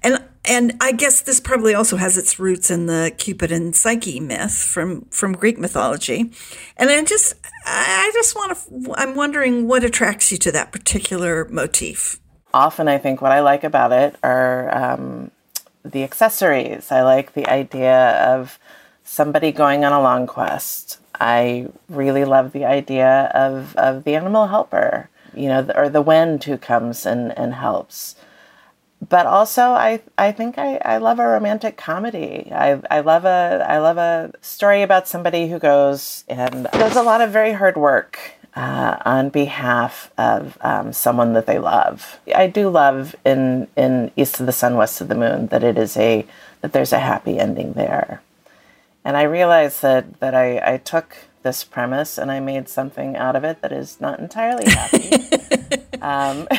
And 0.03 0.25
and 0.45 0.73
I 0.81 0.93
guess 0.93 1.21
this 1.21 1.41
probably 1.41 1.75
also 1.75 1.97
has 1.97 2.17
its 2.17 2.39
roots 2.39 2.71
in 2.71 2.87
the 2.87 3.13
Cupid 3.19 3.53
and 3.53 3.77
Psyche 3.77 4.19
myth 4.19 4.57
from 4.57 5.03
from 5.11 5.33
Greek 5.35 5.59
mythology. 5.59 6.33
And 6.79 6.89
I 6.89 7.05
just 7.05 7.35
I 7.67 8.11
just 8.15 8.35
want 8.35 8.57
to 8.57 8.95
I'm 8.95 9.15
wondering 9.15 9.69
what 9.69 9.85
attracts 9.85 10.33
you 10.33 10.39
to 10.39 10.53
that 10.53 10.73
particular 10.73 11.47
motif. 11.51 12.19
Often, 12.59 12.89
I 12.89 12.99
think 12.99 13.23
what 13.23 13.31
I 13.31 13.39
like 13.39 13.63
about 13.63 13.93
it 13.93 14.17
are 14.21 14.77
um, 14.77 15.31
the 15.85 16.03
accessories. 16.03 16.91
I 16.91 17.03
like 17.03 17.35
the 17.35 17.47
idea 17.49 18.21
of 18.35 18.59
somebody 19.05 19.53
going 19.53 19.85
on 19.85 19.93
a 19.93 20.03
long 20.03 20.27
quest. 20.27 20.99
I 21.21 21.69
really 21.89 22.25
love 22.25 22.51
the 22.51 22.65
idea 22.65 23.31
of, 23.33 23.77
of 23.77 24.03
the 24.03 24.17
animal 24.17 24.49
helper, 24.49 25.09
you 25.33 25.47
know, 25.47 25.71
or 25.77 25.89
the 25.89 26.03
wind 26.03 26.43
who 26.43 26.59
comes 26.59 27.07
and, 27.07 27.31
and 27.39 27.55
helps. 27.55 28.17
But 29.09 29.27
also, 29.27 29.63
I, 29.63 30.03
I 30.19 30.33
think 30.33 30.59
I, 30.59 30.79
I 30.79 30.99
love 30.99 31.21
a 31.21 31.29
romantic 31.29 31.77
comedy. 31.77 32.51
I, 32.51 32.81
I 32.91 32.99
love 33.01 33.25
a 33.25 33.65
I 33.69 33.79
love 33.79 33.99
a 33.99 34.33
story 34.41 34.83
about 34.83 35.07
somebody 35.07 35.49
who 35.49 35.61
goes 35.61 36.25
and 36.27 36.67
does 36.73 36.97
a 36.97 37.03
lot 37.05 37.21
of 37.21 37.31
very 37.31 37.53
hard 37.53 37.77
work 37.77 38.19
uh, 38.59 38.97
on 39.05 39.29
behalf 39.29 40.11
of 40.19 40.59
um, 40.63 40.93
someone 40.93 41.33
that 41.35 41.47
they 41.47 41.61
love. 41.61 42.19
I 42.35 42.49
do 42.49 42.69
love 42.69 43.15
in 43.25 43.69
in 43.77 44.11
East 44.17 44.41
of 44.41 44.47
the 44.47 44.53
Sun, 44.53 44.75
West 44.75 45.01
of 45.01 45.07
the 45.07 45.15
Moon 45.15 45.47
that 45.47 45.63
it 45.63 45.79
is 45.79 45.97
a 45.97 46.27
that 46.61 46.73
there's 46.73 46.93
a 46.93 46.99
happy 46.99 47.39
ending 47.39 47.75
there, 47.75 48.21
and 49.05 49.17
I 49.17 49.23
realized 49.23 49.81
that 49.83 50.19
that 50.19 50.35
I, 50.35 50.75
I 50.75 50.77
took 50.79 51.17
this 51.45 51.63
premise 51.63 52.19
and 52.19 52.33
I 52.33 52.41
made 52.41 52.69
something 52.69 53.17
out 53.17 53.37
of 53.37 53.45
it 53.45 53.63
that 53.63 53.71
is 53.71 54.01
not 54.01 54.19
entirely 54.19 54.69
happy. 54.69 55.13
um, 56.03 56.49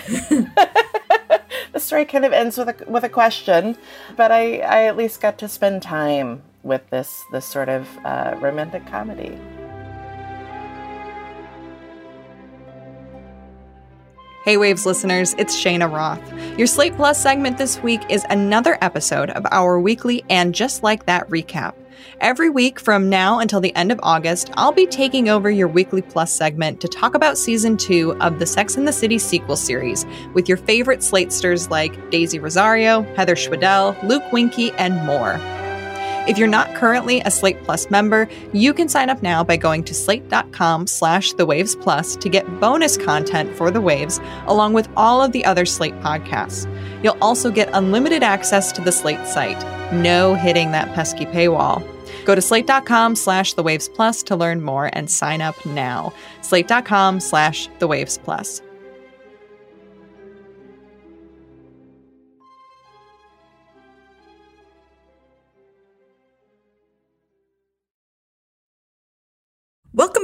the 1.73 1.79
story 1.79 2.05
kind 2.05 2.23
of 2.23 2.31
ends 2.31 2.57
with 2.57 2.69
a 2.69 2.89
with 2.89 3.03
a 3.03 3.09
question, 3.09 3.75
but 4.15 4.31
I 4.31 4.59
I 4.59 4.83
at 4.83 4.95
least 4.95 5.19
got 5.19 5.37
to 5.39 5.49
spend 5.49 5.83
time 5.83 6.43
with 6.63 6.89
this 6.91 7.21
this 7.33 7.45
sort 7.45 7.67
of 7.67 7.89
uh, 8.05 8.35
romantic 8.39 8.85
comedy. 8.87 9.37
Hey 14.49 14.57
Waves 14.57 14.83
listeners, 14.83 15.35
it's 15.37 15.55
Cheyna 15.55 15.87
Roth. 15.87 16.57
Your 16.57 16.65
Slate 16.65 16.95
Plus 16.95 17.21
segment 17.21 17.59
this 17.59 17.83
week 17.83 18.01
is 18.09 18.25
another 18.31 18.79
episode 18.81 19.29
of 19.29 19.45
our 19.51 19.79
weekly 19.79 20.25
and 20.27 20.55
just 20.55 20.81
like 20.81 21.05
that 21.05 21.29
recap. 21.29 21.75
Every 22.19 22.49
week 22.49 22.79
from 22.79 23.09
now 23.09 23.37
until 23.37 23.61
the 23.61 23.75
end 23.75 23.91
of 23.91 23.99
August, 24.01 24.49
I'll 24.55 24.71
be 24.71 24.87
taking 24.87 25.29
over 25.29 25.51
your 25.51 25.67
Weekly 25.67 26.01
Plus 26.01 26.33
segment 26.33 26.81
to 26.81 26.87
talk 26.87 27.13
about 27.13 27.37
season 27.37 27.77
two 27.77 28.19
of 28.21 28.39
the 28.39 28.47
Sex 28.47 28.75
and 28.75 28.87
the 28.87 28.91
City 28.91 29.19
sequel 29.19 29.55
series 29.55 30.03
with 30.33 30.49
your 30.49 30.57
favorite 30.57 31.03
Slatesters 31.03 31.69
like 31.69 32.09
Daisy 32.09 32.39
Rosario, 32.39 33.03
Heather 33.15 33.35
Schwedel, 33.35 33.95
Luke 34.03 34.31
Winkie, 34.31 34.71
and 34.79 34.95
more. 35.05 35.33
If 36.27 36.37
you're 36.37 36.47
not 36.47 36.75
currently 36.75 37.21
a 37.21 37.31
Slate 37.31 37.63
Plus 37.63 37.89
member, 37.89 38.27
you 38.53 38.73
can 38.73 38.89
sign 38.89 39.09
up 39.09 39.23
now 39.23 39.43
by 39.43 39.57
going 39.57 39.83
to 39.85 39.93
slate.com 39.93 40.87
slash 40.87 41.33
the 41.33 41.45
waves 41.45 41.75
plus 41.75 42.15
to 42.17 42.29
get 42.29 42.59
bonus 42.59 42.97
content 42.97 43.55
for 43.55 43.71
the 43.71 43.81
waves, 43.81 44.19
along 44.45 44.73
with 44.73 44.89
all 44.95 45.23
of 45.23 45.31
the 45.31 45.45
other 45.45 45.65
Slate 45.65 45.99
podcasts. 46.01 46.67
You'll 47.03 47.17
also 47.21 47.49
get 47.49 47.69
unlimited 47.73 48.23
access 48.23 48.71
to 48.73 48.81
the 48.81 48.91
Slate 48.91 49.25
site. 49.25 49.63
No 49.93 50.35
hitting 50.35 50.71
that 50.71 50.93
pesky 50.93 51.25
paywall. 51.25 51.83
Go 52.25 52.35
to 52.35 52.41
slate.com 52.41 53.15
slash 53.15 53.53
the 53.53 53.63
waves 53.63 53.89
plus 53.89 54.21
to 54.23 54.35
learn 54.35 54.61
more 54.61 54.89
and 54.93 55.09
sign 55.09 55.41
up 55.41 55.65
now. 55.65 56.13
Slate.com 56.41 57.19
slash 57.19 57.69
the 57.79 57.87
waves 57.87 58.19
plus. 58.19 58.61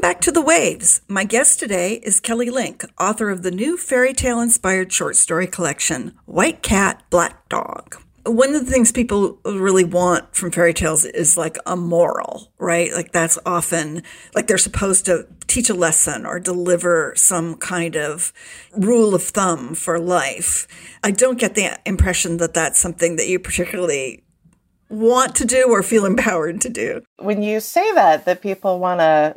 Back 0.06 0.22
to 0.22 0.32
The 0.32 0.40
Waves. 0.40 1.02
My 1.08 1.24
guest 1.24 1.60
today 1.60 1.94
is 2.04 2.20
Kelly 2.20 2.52
Link, 2.52 2.86
author 3.00 3.32
of 3.32 3.42
the 3.42 3.50
new 3.50 3.76
fairy 3.76 4.14
tale 4.14 4.40
inspired 4.40 4.94
short 4.94 5.16
story 5.16 5.48
collection, 5.48 6.14
White 6.26 6.62
Cat, 6.62 7.02
Black 7.10 7.50
Dog. 7.50 7.96
One 8.24 8.54
of 8.54 8.64
the 8.64 8.72
things 8.72 8.92
people 8.92 9.40
really 9.44 9.84
want 9.84 10.36
from 10.36 10.52
fairy 10.52 10.76
tales 10.76 11.06
is 11.06 11.38
like 11.38 11.58
a 11.66 11.76
moral, 11.76 12.54
right? 12.60 12.94
Like 12.94 13.14
that's 13.14 13.40
often 13.48 14.04
like 14.36 14.46
they're 14.46 14.60
supposed 14.60 15.06
to 15.06 15.26
teach 15.48 15.72
a 15.72 15.74
lesson 15.74 16.28
or 16.28 16.40
deliver 16.40 17.14
some 17.16 17.56
kind 17.56 17.98
of 17.98 18.32
rule 18.78 19.16
of 19.16 19.24
thumb 19.24 19.74
for 19.74 19.98
life. 19.98 20.68
I 21.04 21.10
don't 21.10 21.40
get 21.40 21.56
the 21.56 21.80
impression 21.84 22.38
that 22.38 22.54
that's 22.54 22.78
something 22.78 23.16
that 23.16 23.28
you 23.28 23.40
particularly 23.40 24.24
want 24.88 25.34
to 25.38 25.46
do 25.46 25.72
or 25.72 25.82
feel 25.82 26.06
empowered 26.06 26.62
to 26.62 26.70
do. 26.70 27.02
When 27.18 27.42
you 27.42 27.60
say 27.60 27.92
that, 27.94 28.26
that 28.26 28.44
people 28.44 28.78
want 28.78 29.02
a 29.02 29.36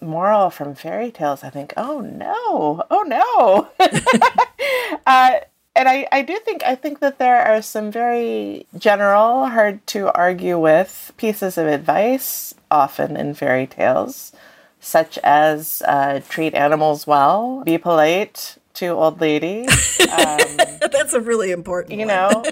moral 0.00 0.50
from 0.50 0.74
fairy 0.74 1.10
tales, 1.10 1.42
I 1.42 1.50
think, 1.50 1.72
oh 1.76 2.00
no, 2.00 2.84
oh 2.90 3.02
no. 3.02 3.68
uh, 5.06 5.40
and 5.76 5.88
I, 5.88 6.08
I 6.10 6.22
do 6.22 6.38
think 6.38 6.64
I 6.64 6.74
think 6.74 7.00
that 7.00 7.18
there 7.18 7.40
are 7.42 7.60
some 7.60 7.92
very 7.92 8.66
general, 8.78 9.46
hard 9.46 9.86
to 9.88 10.10
argue 10.16 10.58
with 10.58 11.12
pieces 11.18 11.58
of 11.58 11.66
advice 11.66 12.54
often 12.70 13.16
in 13.16 13.34
fairy 13.34 13.66
tales, 13.66 14.32
such 14.80 15.18
as 15.18 15.82
uh, 15.86 16.20
treat 16.28 16.54
animals 16.54 17.06
well, 17.06 17.62
be 17.64 17.76
polite 17.76 18.56
to 18.74 18.88
old 18.88 19.20
ladies. 19.20 20.00
Um, 20.00 20.38
That's 20.90 21.12
a 21.12 21.20
really 21.20 21.50
important. 21.50 22.00
You 22.00 22.06
know. 22.06 22.42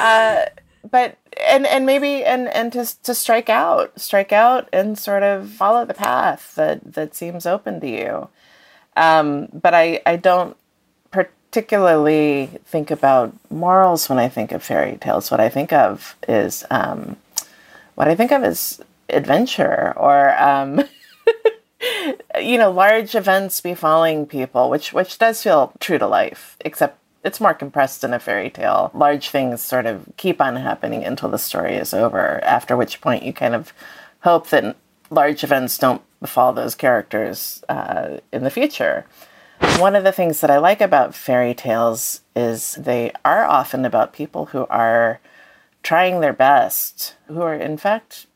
uh, 0.00 0.44
but 0.88 1.16
and 1.38 1.66
and 1.66 1.86
maybe 1.86 2.24
and 2.24 2.48
and 2.48 2.72
to 2.72 3.02
to 3.02 3.14
strike 3.14 3.48
out, 3.48 3.98
strike 4.00 4.32
out, 4.32 4.68
and 4.72 4.98
sort 4.98 5.22
of 5.22 5.50
follow 5.50 5.84
the 5.84 5.94
path 5.94 6.54
that 6.56 6.94
that 6.94 7.14
seems 7.14 7.46
open 7.46 7.80
to 7.80 7.88
you. 7.88 8.28
Um, 8.96 9.48
but 9.52 9.74
I 9.74 10.00
I 10.06 10.16
don't 10.16 10.56
particularly 11.10 12.50
think 12.64 12.90
about 12.90 13.34
morals 13.50 14.08
when 14.08 14.18
I 14.18 14.28
think 14.28 14.52
of 14.52 14.62
fairy 14.62 14.96
tales. 14.98 15.30
What 15.30 15.40
I 15.40 15.48
think 15.48 15.72
of 15.72 16.16
is 16.28 16.64
um, 16.70 17.16
what 17.94 18.08
I 18.08 18.14
think 18.14 18.32
of 18.32 18.44
is 18.44 18.80
adventure 19.08 19.92
or 19.96 20.40
um, 20.40 20.84
you 22.40 22.58
know 22.58 22.70
large 22.70 23.14
events 23.14 23.60
befalling 23.60 24.26
people, 24.26 24.70
which 24.70 24.92
which 24.92 25.18
does 25.18 25.42
feel 25.42 25.72
true 25.80 25.98
to 25.98 26.06
life, 26.06 26.56
except 26.60 26.99
it's 27.22 27.40
more 27.40 27.54
compressed 27.54 28.04
in 28.04 28.14
a 28.14 28.18
fairy 28.18 28.50
tale. 28.50 28.90
Large 28.94 29.28
things 29.30 29.62
sort 29.62 29.86
of 29.86 30.10
keep 30.16 30.40
on 30.40 30.56
happening 30.56 31.04
until 31.04 31.28
the 31.28 31.38
story 31.38 31.74
is 31.74 31.92
over. 31.92 32.42
After 32.44 32.76
which 32.76 33.00
point 33.00 33.24
you 33.24 33.32
kind 33.32 33.54
of 33.54 33.72
hope 34.20 34.48
that 34.48 34.76
large 35.10 35.44
events 35.44 35.76
don't 35.76 36.02
befall 36.20 36.52
those 36.52 36.74
characters 36.74 37.62
uh, 37.68 38.18
in 38.32 38.44
the 38.44 38.50
future. 38.50 39.06
One 39.78 39.94
of 39.94 40.04
the 40.04 40.12
things 40.12 40.40
that 40.40 40.50
I 40.50 40.58
like 40.58 40.80
about 40.80 41.14
fairy 41.14 41.54
tales 41.54 42.22
is 42.34 42.74
they 42.76 43.12
are 43.24 43.44
often 43.44 43.84
about 43.84 44.14
people 44.14 44.46
who 44.46 44.66
are 44.70 45.20
trying 45.82 46.20
their 46.20 46.32
best, 46.32 47.16
who 47.26 47.42
are 47.42 47.54
in 47.54 47.76
fact 47.76 48.26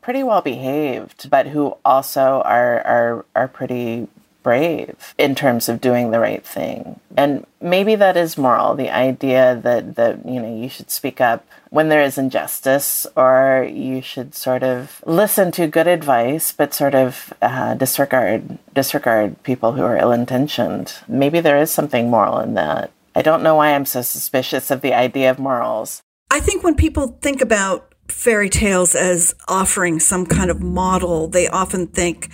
pretty 0.00 0.22
well 0.24 0.40
behaved, 0.40 1.30
but 1.30 1.48
who 1.48 1.76
also 1.84 2.42
are 2.44 2.80
are 2.80 3.24
are 3.36 3.48
pretty 3.48 4.08
brave 4.42 5.14
in 5.18 5.34
terms 5.34 5.68
of 5.68 5.80
doing 5.80 6.10
the 6.10 6.20
right 6.20 6.44
thing. 6.44 7.00
And 7.16 7.46
maybe 7.60 7.94
that 7.96 8.16
is 8.16 8.38
moral, 8.38 8.74
the 8.74 8.90
idea 8.90 9.60
that 9.62 9.96
that 9.96 10.26
you 10.26 10.40
know 10.40 10.54
you 10.54 10.68
should 10.68 10.90
speak 10.90 11.20
up 11.20 11.44
when 11.70 11.88
there 11.88 12.02
is 12.02 12.18
injustice 12.18 13.06
or 13.16 13.66
you 13.70 14.02
should 14.02 14.34
sort 14.34 14.62
of 14.62 15.02
listen 15.06 15.50
to 15.52 15.66
good 15.66 15.86
advice 15.86 16.52
but 16.52 16.74
sort 16.74 16.94
of 16.94 17.32
uh, 17.40 17.74
disregard 17.74 18.58
disregard 18.74 19.42
people 19.42 19.72
who 19.72 19.82
are 19.82 19.96
ill-intentioned. 19.96 20.94
Maybe 21.08 21.40
there 21.40 21.60
is 21.60 21.70
something 21.70 22.10
moral 22.10 22.38
in 22.38 22.54
that. 22.54 22.90
I 23.14 23.22
don't 23.22 23.42
know 23.42 23.56
why 23.56 23.74
I'm 23.74 23.86
so 23.86 24.02
suspicious 24.02 24.70
of 24.70 24.80
the 24.80 24.94
idea 24.94 25.30
of 25.30 25.38
morals. 25.38 26.02
I 26.30 26.40
think 26.40 26.64
when 26.64 26.74
people 26.74 27.18
think 27.20 27.42
about 27.42 27.92
fairy 28.08 28.48
tales 28.48 28.94
as 28.94 29.34
offering 29.48 30.00
some 30.00 30.26
kind 30.26 30.50
of 30.50 30.62
model, 30.62 31.28
they 31.28 31.48
often 31.48 31.86
think 31.86 32.30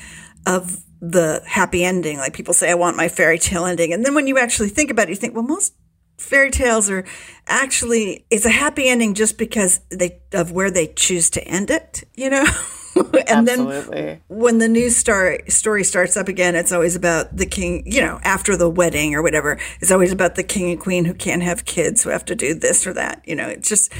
of 0.46 0.84
the 1.00 1.42
happy 1.46 1.84
ending. 1.84 2.18
Like 2.18 2.32
people 2.32 2.54
say, 2.54 2.70
I 2.70 2.74
want 2.74 2.96
my 2.96 3.08
fairy 3.08 3.38
tale 3.38 3.64
ending. 3.64 3.92
And 3.92 4.04
then 4.04 4.14
when 4.14 4.26
you 4.26 4.38
actually 4.38 4.68
think 4.68 4.90
about 4.90 5.08
it, 5.08 5.10
you 5.10 5.16
think, 5.16 5.34
well, 5.34 5.44
most 5.44 5.74
fairy 6.18 6.50
tales 6.50 6.90
are 6.90 7.04
actually, 7.46 8.26
it's 8.30 8.44
a 8.44 8.50
happy 8.50 8.88
ending 8.88 9.14
just 9.14 9.38
because 9.38 9.80
they, 9.90 10.20
of 10.32 10.52
where 10.52 10.70
they 10.70 10.88
choose 10.88 11.30
to 11.30 11.44
end 11.46 11.70
it, 11.70 12.04
you 12.14 12.28
know? 12.28 12.44
and 12.96 13.48
Absolutely. 13.48 14.02
then 14.02 14.20
when 14.28 14.58
the 14.58 14.68
news 14.68 14.96
story 14.96 15.44
story 15.48 15.84
starts 15.84 16.16
up 16.16 16.26
again, 16.26 16.56
it's 16.56 16.72
always 16.72 16.96
about 16.96 17.36
the 17.36 17.46
king, 17.46 17.84
you 17.86 18.00
know, 18.00 18.18
after 18.24 18.56
the 18.56 18.68
wedding 18.68 19.14
or 19.14 19.22
whatever. 19.22 19.58
It's 19.80 19.92
always 19.92 20.12
about 20.12 20.34
the 20.34 20.42
king 20.42 20.70
and 20.70 20.80
queen 20.80 21.04
who 21.04 21.14
can't 21.14 21.42
have 21.42 21.64
kids, 21.64 22.02
who 22.02 22.10
have 22.10 22.24
to 22.24 22.34
do 22.34 22.54
this 22.54 22.86
or 22.86 22.92
that. 22.94 23.22
You 23.24 23.36
know, 23.36 23.46
it's 23.46 23.68
just, 23.68 23.92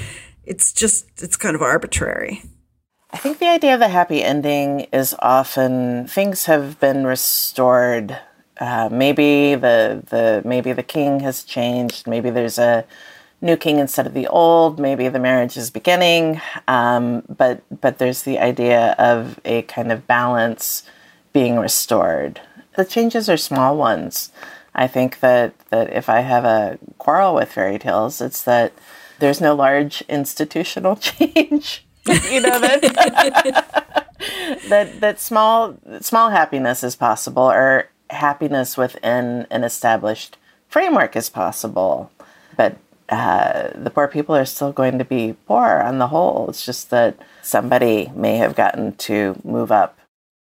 it's 0.44 0.72
just, 0.72 1.22
it's 1.22 1.36
kind 1.36 1.54
of 1.54 1.62
arbitrary. 1.62 2.42
I 3.10 3.16
think 3.16 3.38
the 3.38 3.48
idea 3.48 3.74
of 3.74 3.80
a 3.80 3.88
happy 3.88 4.22
ending 4.22 4.80
is 4.92 5.14
often 5.20 6.06
things 6.06 6.44
have 6.44 6.78
been 6.78 7.06
restored. 7.06 8.18
Uh, 8.60 8.88
maybe 8.92 9.54
the 9.54 10.02
the 10.10 10.42
maybe 10.44 10.72
the 10.72 10.82
king 10.82 11.20
has 11.20 11.42
changed. 11.42 12.06
Maybe 12.06 12.28
there's 12.28 12.58
a 12.58 12.84
new 13.40 13.56
king 13.56 13.78
instead 13.78 14.06
of 14.06 14.12
the 14.12 14.26
old. 14.26 14.78
Maybe 14.78 15.08
the 15.08 15.18
marriage 15.18 15.56
is 15.56 15.70
beginning. 15.70 16.40
Um, 16.66 17.22
but 17.28 17.62
but 17.80 17.96
there's 17.98 18.22
the 18.24 18.38
idea 18.38 18.94
of 18.98 19.40
a 19.44 19.62
kind 19.62 19.90
of 19.90 20.06
balance 20.06 20.82
being 21.32 21.58
restored. 21.58 22.42
The 22.76 22.84
changes 22.84 23.30
are 23.30 23.38
small 23.38 23.76
ones. 23.76 24.32
I 24.74 24.86
think 24.86 25.20
that 25.20 25.58
that 25.70 25.90
if 25.92 26.10
I 26.10 26.20
have 26.20 26.44
a 26.44 26.78
quarrel 26.98 27.34
with 27.36 27.52
fairy 27.52 27.78
tales, 27.78 28.20
it's 28.20 28.42
that 28.42 28.74
there's 29.18 29.40
no 29.40 29.54
large 29.54 30.02
institutional 30.08 30.96
change. 31.08 31.86
you 32.30 32.40
know 32.40 32.58
that 32.58 32.80
that 34.68 35.00
that 35.00 35.20
small 35.20 35.78
small 36.00 36.30
happiness 36.30 36.82
is 36.82 36.96
possible 36.96 37.44
or 37.44 37.88
happiness 38.10 38.76
within 38.76 39.46
an 39.50 39.64
established 39.64 40.36
framework 40.68 41.16
is 41.16 41.28
possible. 41.28 42.10
But 42.56 42.76
uh, 43.08 43.70
the 43.74 43.90
poor 43.90 44.08
people 44.08 44.34
are 44.36 44.44
still 44.44 44.72
going 44.72 44.98
to 44.98 45.04
be 45.04 45.36
poor 45.46 45.80
on 45.80 45.98
the 45.98 46.08
whole. 46.08 46.48
It's 46.48 46.64
just 46.64 46.90
that 46.90 47.18
somebody 47.42 48.10
may 48.14 48.36
have 48.36 48.54
gotten 48.54 48.94
to 48.96 49.40
move 49.44 49.72
up. 49.72 49.98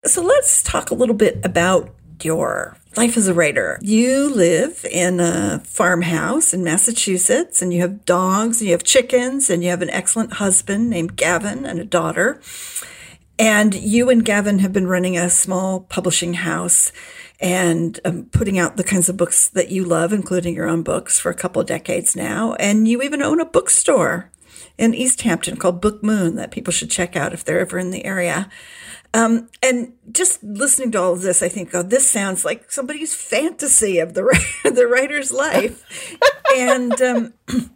So 0.04 0.22
let's 0.22 0.62
talk 0.62 0.90
a 0.90 0.94
little 0.94 1.14
bit 1.14 1.40
about 1.44 1.92
your 2.22 2.76
life 2.96 3.16
as 3.16 3.28
a 3.28 3.34
writer. 3.34 3.78
You 3.82 4.28
live 4.34 4.84
in 4.90 5.18
a 5.20 5.60
farmhouse 5.64 6.52
in 6.52 6.62
Massachusetts 6.62 7.62
and 7.62 7.72
you 7.72 7.80
have 7.80 8.04
dogs 8.04 8.60
and 8.60 8.66
you 8.66 8.72
have 8.72 8.84
chickens 8.84 9.48
and 9.48 9.62
you 9.62 9.70
have 9.70 9.82
an 9.82 9.90
excellent 9.90 10.34
husband 10.34 10.90
named 10.90 11.16
Gavin 11.16 11.64
and 11.64 11.78
a 11.78 11.84
daughter. 11.84 12.40
And 13.38 13.74
you 13.74 14.10
and 14.10 14.24
Gavin 14.24 14.58
have 14.58 14.72
been 14.72 14.86
running 14.86 15.16
a 15.16 15.30
small 15.30 15.80
publishing 15.80 16.34
house 16.34 16.92
and 17.40 17.98
um, 18.04 18.26
putting 18.26 18.58
out 18.58 18.76
the 18.76 18.84
kinds 18.84 19.08
of 19.08 19.16
books 19.16 19.48
that 19.48 19.70
you 19.70 19.84
love, 19.84 20.12
including 20.12 20.54
your 20.54 20.68
own 20.68 20.82
books, 20.82 21.18
for 21.18 21.30
a 21.30 21.34
couple 21.34 21.60
of 21.60 21.66
decades 21.66 22.14
now. 22.14 22.54
And 22.54 22.86
you 22.86 23.02
even 23.02 23.22
own 23.22 23.40
a 23.40 23.44
bookstore 23.44 24.30
in 24.78 24.94
East 24.94 25.22
Hampton 25.22 25.56
called 25.56 25.80
Book 25.80 26.02
Moon 26.02 26.36
that 26.36 26.52
people 26.52 26.72
should 26.72 26.90
check 26.90 27.16
out 27.16 27.32
if 27.32 27.42
they're 27.42 27.60
ever 27.60 27.78
in 27.78 27.90
the 27.90 28.04
area. 28.04 28.48
Um, 29.14 29.48
and 29.62 29.92
just 30.10 30.42
listening 30.42 30.92
to 30.92 31.00
all 31.00 31.12
of 31.12 31.22
this, 31.22 31.42
I 31.42 31.48
think, 31.48 31.74
oh, 31.74 31.82
this 31.82 32.08
sounds 32.08 32.44
like 32.44 32.70
somebody's 32.70 33.14
fantasy 33.14 33.98
of 33.98 34.14
the 34.14 34.22
the 34.64 34.86
writer's 34.86 35.30
life. 35.30 36.16
and 36.56 37.00
um, 37.02 37.34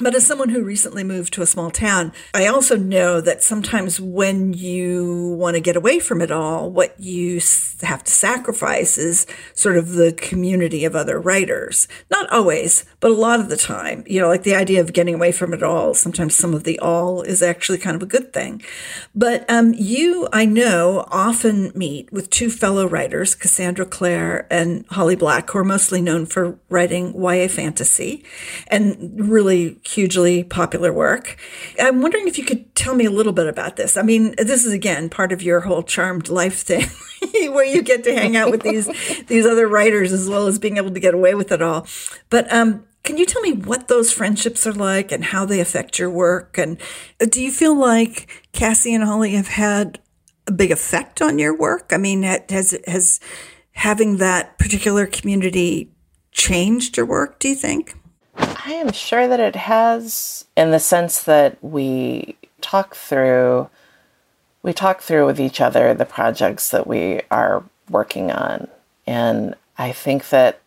but 0.00 0.14
as 0.14 0.26
someone 0.26 0.48
who 0.48 0.62
recently 0.64 1.04
moved 1.04 1.32
to 1.34 1.42
a 1.42 1.46
small 1.46 1.70
town, 1.70 2.12
I 2.34 2.46
also 2.46 2.76
know 2.76 3.20
that 3.20 3.42
sometimes 3.42 4.00
when 4.00 4.52
you 4.52 5.36
want 5.38 5.54
to 5.54 5.60
get 5.60 5.76
away 5.76 5.98
from 5.98 6.22
it 6.22 6.30
all, 6.30 6.70
what 6.70 6.98
you 6.98 7.40
have 7.82 8.04
to 8.04 8.12
sacrifice 8.12 8.98
is 8.98 9.26
sort 9.54 9.76
of 9.76 9.92
the 9.92 10.12
community 10.12 10.84
of 10.84 10.96
other 10.96 11.20
writers. 11.20 11.88
Not 12.10 12.30
always, 12.30 12.84
but 13.00 13.10
a 13.10 13.14
lot 13.14 13.40
of 13.40 13.48
the 13.48 13.56
time. 13.56 14.04
You 14.06 14.20
know, 14.20 14.28
like 14.28 14.42
the 14.42 14.54
idea 14.54 14.80
of 14.80 14.92
getting 14.92 15.14
away 15.14 15.32
from 15.32 15.52
it 15.52 15.62
all, 15.62 15.94
sometimes 15.94 16.34
some 16.34 16.54
of 16.54 16.64
the 16.64 16.78
all 16.78 17.22
is 17.22 17.42
actually 17.42 17.78
kind 17.78 17.96
of 17.96 18.02
a 18.02 18.06
good 18.06 18.32
thing. 18.32 18.62
But 19.14 19.48
um, 19.50 19.74
you, 19.76 20.28
I 20.32 20.44
know, 20.44 21.06
often 21.10 21.72
meet 21.74 22.12
with 22.12 22.30
two 22.30 22.50
fellow 22.50 22.86
writers, 22.86 23.34
Cassandra 23.34 23.86
Clare 23.86 24.46
and 24.50 24.86
Holly 24.88 25.16
Black, 25.16 25.50
who 25.50 25.58
are 25.58 25.64
mostly 25.64 26.00
known 26.00 26.26
for 26.26 26.58
writing 26.68 27.14
YA 27.20 27.48
fantasy 27.48 28.24
and 28.68 29.30
really 29.30 29.74
hugely 29.90 30.44
popular 30.44 30.92
work. 30.92 31.36
I'm 31.78 32.00
wondering 32.00 32.28
if 32.28 32.38
you 32.38 32.44
could 32.44 32.74
tell 32.74 32.94
me 32.94 33.04
a 33.04 33.10
little 33.10 33.32
bit 33.32 33.46
about 33.46 33.76
this. 33.76 33.96
I 33.96 34.02
mean, 34.02 34.34
this 34.38 34.64
is 34.64 34.72
again 34.72 35.08
part 35.08 35.32
of 35.32 35.42
your 35.42 35.60
whole 35.60 35.82
charmed 35.82 36.28
life 36.28 36.60
thing, 36.60 36.88
where 37.52 37.64
you 37.64 37.82
get 37.82 38.04
to 38.04 38.14
hang 38.14 38.36
out 38.36 38.50
with 38.50 38.62
these 38.62 38.88
these 39.26 39.46
other 39.46 39.66
writers 39.66 40.12
as 40.12 40.28
well 40.28 40.46
as 40.46 40.58
being 40.58 40.76
able 40.76 40.92
to 40.92 41.00
get 41.00 41.14
away 41.14 41.34
with 41.34 41.52
it 41.52 41.62
all. 41.62 41.86
But 42.28 42.52
um, 42.52 42.84
can 43.02 43.16
you 43.16 43.26
tell 43.26 43.42
me 43.42 43.52
what 43.52 43.88
those 43.88 44.12
friendships 44.12 44.66
are 44.66 44.72
like 44.72 45.10
and 45.10 45.24
how 45.24 45.44
they 45.44 45.60
affect 45.60 45.98
your 45.98 46.10
work? 46.10 46.58
And 46.58 46.78
do 47.30 47.42
you 47.42 47.50
feel 47.50 47.74
like 47.74 48.48
Cassie 48.52 48.94
and 48.94 49.04
Holly 49.04 49.32
have 49.32 49.48
had 49.48 49.98
a 50.46 50.52
big 50.52 50.70
effect 50.70 51.20
on 51.22 51.38
your 51.38 51.56
work? 51.56 51.92
I 51.92 51.96
mean, 51.96 52.22
has 52.22 52.78
has 52.86 53.20
having 53.72 54.18
that 54.18 54.58
particular 54.58 55.06
community 55.06 55.92
changed 56.32 56.96
your 56.96 57.06
work? 57.06 57.38
Do 57.38 57.48
you 57.48 57.54
think? 57.54 57.96
I 58.64 58.72
am 58.72 58.92
sure 58.92 59.26
that 59.26 59.40
it 59.40 59.56
has, 59.56 60.44
in 60.56 60.70
the 60.70 60.78
sense 60.78 61.22
that 61.22 61.62
we 61.62 62.36
talk 62.60 62.94
through, 62.94 63.70
we 64.62 64.72
talk 64.72 65.00
through 65.00 65.26
with 65.26 65.40
each 65.40 65.60
other 65.60 65.94
the 65.94 66.04
projects 66.04 66.70
that 66.70 66.86
we 66.86 67.22
are 67.30 67.64
working 67.88 68.30
on, 68.30 68.68
and 69.06 69.54
I 69.78 69.92
think 69.92 70.28
that 70.28 70.60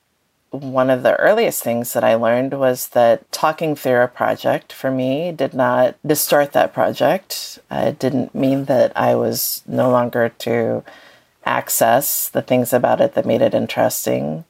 one 0.49 0.89
of 0.89 1.01
the 1.01 1.15
earliest 1.15 1.63
things 1.63 1.93
that 1.93 2.03
I 2.03 2.13
learned 2.13 2.53
was 2.53 2.89
that 2.89 3.31
talking 3.31 3.75
through 3.75 4.01
a 4.01 4.07
project 4.07 4.71
for 4.71 4.91
me 4.91 5.31
did 5.31 5.53
not 5.53 5.95
distort 6.05 6.51
that 6.53 6.73
project. 6.73 7.57
Uh, 7.71 7.85
it 7.87 7.99
didn't 7.99 8.35
mean 8.35 8.65
that 8.65 8.95
I 8.95 9.15
was 9.15 9.63
no 9.65 9.89
longer 9.89 10.29
to 10.29 10.83
access 11.43 12.29
the 12.29 12.41
things 12.43 12.71
about 12.71 13.01
it 13.01 13.15
that 13.15 13.25
made 13.25 13.41
it 13.41 13.55
interesting 13.55 14.45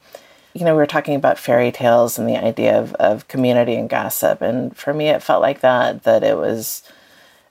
you 0.53 0.65
know, 0.65 0.73
we 0.73 0.77
were 0.77 0.85
talking 0.85 1.15
about 1.15 1.39
fairy 1.39 1.71
tales 1.71 2.17
and 2.17 2.27
the 2.27 2.37
idea 2.37 2.79
of, 2.79 2.93
of 2.95 3.27
community 3.27 3.75
and 3.75 3.89
gossip. 3.89 4.41
And 4.41 4.75
for 4.77 4.93
me, 4.93 5.09
it 5.09 5.23
felt 5.23 5.41
like 5.41 5.61
that, 5.61 6.03
that 6.03 6.23
it 6.23 6.37
was 6.37 6.83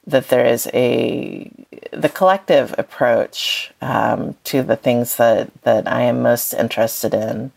that 0.06 0.28
there 0.28 0.46
is 0.46 0.68
a 0.74 1.50
the 1.92 2.08
collective 2.08 2.74
approach 2.78 3.72
um, 3.80 4.36
to 4.44 4.62
the 4.62 4.76
things 4.76 5.16
that 5.16 5.50
that 5.62 5.90
I 5.90 6.02
am 6.02 6.22
most 6.22 6.52
interested 6.52 7.14
in, 7.14 7.52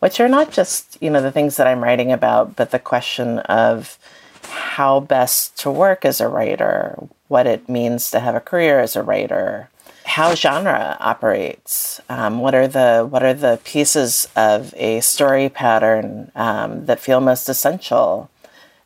which 0.00 0.20
are 0.20 0.28
not 0.28 0.50
just 0.50 0.98
you 1.00 1.10
know 1.10 1.22
the 1.22 1.32
things 1.32 1.56
that 1.56 1.66
I'm 1.66 1.84
writing 1.84 2.12
about, 2.12 2.56
but 2.56 2.70
the 2.70 2.78
question 2.78 3.38
of 3.40 3.98
how 4.42 5.00
best 5.00 5.58
to 5.58 5.70
work 5.70 6.04
as 6.04 6.20
a 6.20 6.28
writer, 6.28 6.96
what 7.28 7.46
it 7.46 7.68
means 7.68 8.10
to 8.10 8.20
have 8.20 8.34
a 8.34 8.40
career 8.40 8.80
as 8.80 8.96
a 8.96 9.02
writer, 9.02 9.69
how 10.10 10.34
genre 10.34 10.96
operates. 10.98 12.00
Um, 12.08 12.40
what 12.40 12.52
are 12.52 12.66
the 12.66 13.06
what 13.08 13.22
are 13.22 13.32
the 13.32 13.60
pieces 13.62 14.28
of 14.34 14.74
a 14.76 15.00
story 15.00 15.48
pattern 15.48 16.32
um, 16.34 16.86
that 16.86 16.98
feel 16.98 17.20
most 17.20 17.48
essential, 17.48 18.28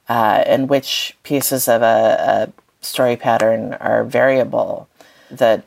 uh, 0.07 0.45
and 0.47 0.69
which 0.69 1.17
pieces 1.23 1.67
of 1.67 1.81
a, 1.81 2.53
a, 2.53 2.85
story 2.85 3.17
pattern 3.17 3.73
are 3.81 4.05
variable, 4.05 4.87
that 5.31 5.65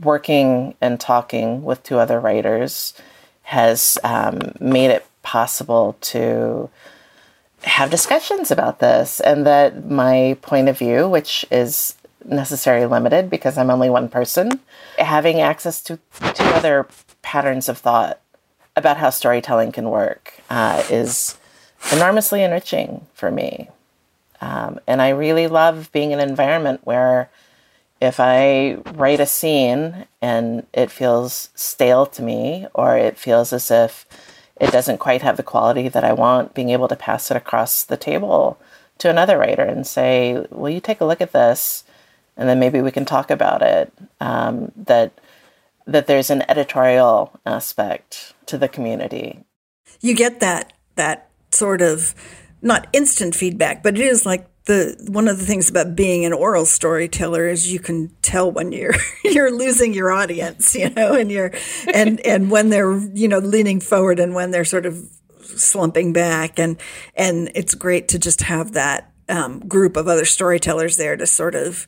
working 0.00 0.74
and 0.80 0.98
talking 0.98 1.62
with 1.62 1.82
two 1.82 1.98
other 1.98 2.18
writers 2.18 2.94
has 3.42 3.98
um, 4.02 4.38
made 4.58 4.90
it 4.90 5.04
possible 5.22 5.98
to 6.00 6.70
have 7.64 7.90
discussions 7.90 8.50
about 8.50 8.78
this, 8.78 9.20
and 9.20 9.44
that 9.46 9.90
my 9.90 10.38
point 10.40 10.70
of 10.70 10.78
view, 10.78 11.06
which 11.06 11.44
is 11.50 11.94
necessarily 12.24 12.86
limited 12.86 13.30
because 13.30 13.56
I'm 13.58 13.70
only 13.70 13.90
one 13.90 14.08
person, 14.08 14.60
having 14.98 15.40
access 15.40 15.82
to 15.82 15.98
two 16.34 16.44
other 16.44 16.86
patterns 17.22 17.68
of 17.68 17.78
thought 17.78 18.20
about 18.76 18.98
how 18.98 19.10
storytelling 19.10 19.72
can 19.72 19.90
work 19.90 20.34
uh, 20.48 20.82
is 20.90 21.38
enormously 21.92 22.42
enriching 22.42 23.06
for 23.14 23.30
me. 23.30 23.68
Um, 24.40 24.80
and 24.86 25.02
I 25.02 25.10
really 25.10 25.48
love 25.48 25.90
being 25.92 26.12
in 26.12 26.20
an 26.20 26.28
environment 26.28 26.80
where 26.84 27.30
if 28.00 28.18
I 28.18 28.78
write 28.94 29.20
a 29.20 29.26
scene 29.26 30.06
and 30.22 30.66
it 30.72 30.90
feels 30.90 31.50
stale 31.54 32.06
to 32.06 32.22
me, 32.22 32.66
or 32.72 32.96
it 32.96 33.18
feels 33.18 33.52
as 33.52 33.70
if 33.70 34.06
it 34.58 34.72
doesn't 34.72 34.98
quite 34.98 35.22
have 35.22 35.36
the 35.36 35.42
quality 35.42 35.88
that 35.88 36.04
I 36.04 36.12
want, 36.12 36.54
being 36.54 36.70
able 36.70 36.88
to 36.88 36.96
pass 36.96 37.30
it 37.30 37.36
across 37.36 37.84
the 37.84 37.98
table 37.98 38.58
to 38.98 39.10
another 39.10 39.38
writer 39.38 39.62
and 39.62 39.86
say, 39.86 40.46
Will 40.50 40.70
you 40.70 40.80
take 40.80 41.00
a 41.00 41.04
look 41.04 41.20
at 41.20 41.32
this? 41.32 41.84
And 42.40 42.48
then 42.48 42.58
maybe 42.58 42.80
we 42.80 42.90
can 42.90 43.04
talk 43.04 43.30
about 43.30 43.60
it. 43.60 43.92
Um, 44.18 44.72
that 44.74 45.12
that 45.86 46.06
there's 46.06 46.30
an 46.30 46.42
editorial 46.48 47.38
aspect 47.44 48.32
to 48.46 48.56
the 48.56 48.68
community. 48.68 49.44
You 50.00 50.16
get 50.16 50.40
that 50.40 50.72
that 50.96 51.28
sort 51.52 51.82
of 51.82 52.14
not 52.62 52.88
instant 52.94 53.34
feedback, 53.34 53.82
but 53.82 53.98
it 53.98 54.00
is 54.00 54.24
like 54.24 54.46
the 54.64 54.96
one 55.08 55.28
of 55.28 55.38
the 55.38 55.44
things 55.44 55.68
about 55.68 55.94
being 55.94 56.24
an 56.24 56.32
oral 56.32 56.64
storyteller 56.64 57.46
is 57.46 57.70
you 57.70 57.78
can 57.78 58.08
tell 58.22 58.50
when 58.50 58.72
you're 58.72 58.94
you're 59.24 59.54
losing 59.54 59.92
your 59.92 60.10
audience, 60.10 60.74
you 60.74 60.88
know, 60.88 61.14
and 61.14 61.30
you're 61.30 61.52
and 61.92 62.20
and 62.20 62.50
when 62.50 62.70
they're 62.70 62.96
you 63.14 63.28
know 63.28 63.38
leaning 63.38 63.80
forward 63.80 64.18
and 64.18 64.34
when 64.34 64.50
they're 64.50 64.64
sort 64.64 64.86
of 64.86 64.98
slumping 65.42 66.14
back, 66.14 66.58
and 66.58 66.80
and 67.14 67.50
it's 67.54 67.74
great 67.74 68.08
to 68.08 68.18
just 68.18 68.40
have 68.42 68.72
that 68.72 69.12
um, 69.28 69.60
group 69.60 69.96
of 69.96 70.08
other 70.08 70.24
storytellers 70.24 70.96
there 70.96 71.16
to 71.16 71.26
sort 71.26 71.54
of 71.54 71.86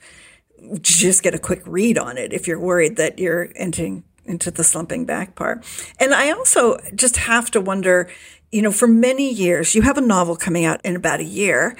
just 0.80 1.22
get 1.22 1.34
a 1.34 1.38
quick 1.38 1.62
read 1.66 1.98
on 1.98 2.18
it 2.18 2.32
if 2.32 2.46
you're 2.46 2.60
worried 2.60 2.96
that 2.96 3.18
you're 3.18 3.50
entering 3.56 4.04
into 4.24 4.50
the 4.50 4.64
slumping 4.64 5.04
back 5.04 5.34
part. 5.34 5.64
And 5.98 6.14
I 6.14 6.30
also 6.30 6.78
just 6.94 7.16
have 7.16 7.50
to 7.52 7.60
wonder, 7.60 8.08
you 8.50 8.62
know, 8.62 8.70
for 8.70 8.86
many 8.86 9.32
years, 9.32 9.74
you 9.74 9.82
have 9.82 9.98
a 9.98 10.02
novel 10.02 10.36
coming 10.36 10.64
out 10.64 10.80
in 10.84 10.94
about 10.96 11.20
a 11.20 11.24
year, 11.24 11.76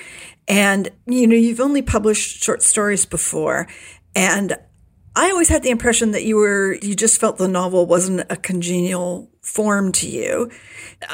and, 0.48 0.88
you 1.06 1.26
know, 1.26 1.36
you've 1.36 1.60
only 1.60 1.82
published 1.82 2.42
short 2.42 2.62
stories 2.62 3.06
before. 3.06 3.68
And 4.14 4.56
I 5.14 5.30
always 5.30 5.48
had 5.48 5.62
the 5.62 5.70
impression 5.70 6.10
that 6.12 6.24
you 6.24 6.36
were, 6.36 6.74
you 6.82 6.96
just 6.96 7.20
felt 7.20 7.38
the 7.38 7.46
novel 7.46 7.86
wasn't 7.86 8.26
a 8.30 8.36
congenial 8.36 9.30
form 9.42 9.92
to 9.92 10.08
you, 10.08 10.50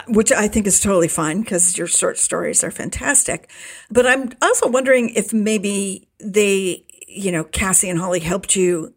which 0.07 0.31
I 0.33 0.49
think 0.49 0.67
is 0.67 0.81
totally 0.81 1.09
fine 1.09 1.41
because 1.41 1.77
your 1.77 1.87
short 1.87 2.19
stories 2.19 2.63
are 2.63 2.71
fantastic. 2.71 3.51
But 3.91 4.07
I'm 4.07 4.31
also 4.41 4.69
wondering 4.69 5.11
if 5.11 5.33
maybe 5.33 6.09
they, 6.21 6.85
you 7.19 7.33
know, 7.33 7.45
Cassie 7.45 7.91
and 7.91 7.99
Holly 7.99 8.21
helped 8.21 8.55
you 8.55 8.95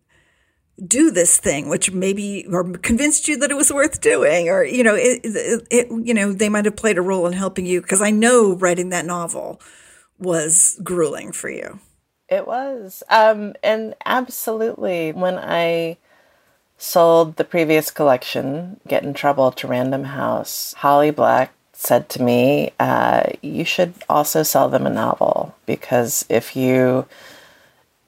do 0.86 1.12
this 1.12 1.38
thing, 1.38 1.70
which 1.70 1.92
maybe 1.92 2.46
or 2.50 2.64
convinced 2.74 3.28
you 3.28 3.38
that 3.38 3.52
it 3.52 3.58
was 3.58 3.72
worth 3.72 4.02
doing, 4.02 4.50
or 4.50 4.64
you 4.64 4.84
know, 4.84 4.96
it, 4.96 5.22
it, 5.24 5.68
it 5.70 5.88
you 6.06 6.14
know, 6.14 6.34
they 6.34 6.50
might 6.50 6.66
have 6.66 6.76
played 6.76 6.98
a 6.98 7.02
role 7.02 7.28
in 7.28 7.34
helping 7.34 7.66
you 7.66 7.82
because 7.82 8.02
I 8.02 8.12
know 8.12 8.56
writing 8.56 8.90
that 8.90 9.06
novel 9.06 9.62
was 10.20 10.80
grueling 10.84 11.32
for 11.32 11.50
you. 11.50 11.80
It 12.30 12.48
was, 12.48 13.04
um, 13.10 13.54
and 13.62 13.94
absolutely 14.06 15.12
when 15.12 15.38
I 15.38 15.98
sold 16.78 17.36
the 17.36 17.44
previous 17.44 17.92
collection, 17.92 18.80
Get 18.88 19.04
in 19.04 19.14
Trouble 19.14 19.52
to 19.52 19.68
Random 19.68 20.06
House, 20.06 20.74
Holly 20.78 21.12
Black 21.12 21.54
said 21.74 22.10
to 22.10 22.24
me, 22.24 22.72
uh, 22.80 23.24
"You 23.42 23.66
should 23.66 23.94
also 24.10 24.44
sell 24.44 24.70
them 24.70 24.88
a 24.88 24.92
novel 24.92 25.56
because 25.66 26.26
if 26.30 26.56
you." 26.56 27.06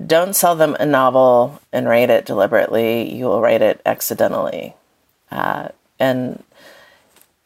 Don't 0.06 0.36
sell 0.36 0.56
them 0.56 0.76
a 0.80 0.86
novel 0.86 1.62
and 1.72 1.88
write 1.88 2.10
it 2.10 2.26
deliberately, 2.26 3.14
you 3.14 3.26
will 3.26 3.42
write 3.42 3.62
it 3.62 3.82
accidentally. 3.86 4.76
Uh, 5.32 5.70
and 6.00 6.44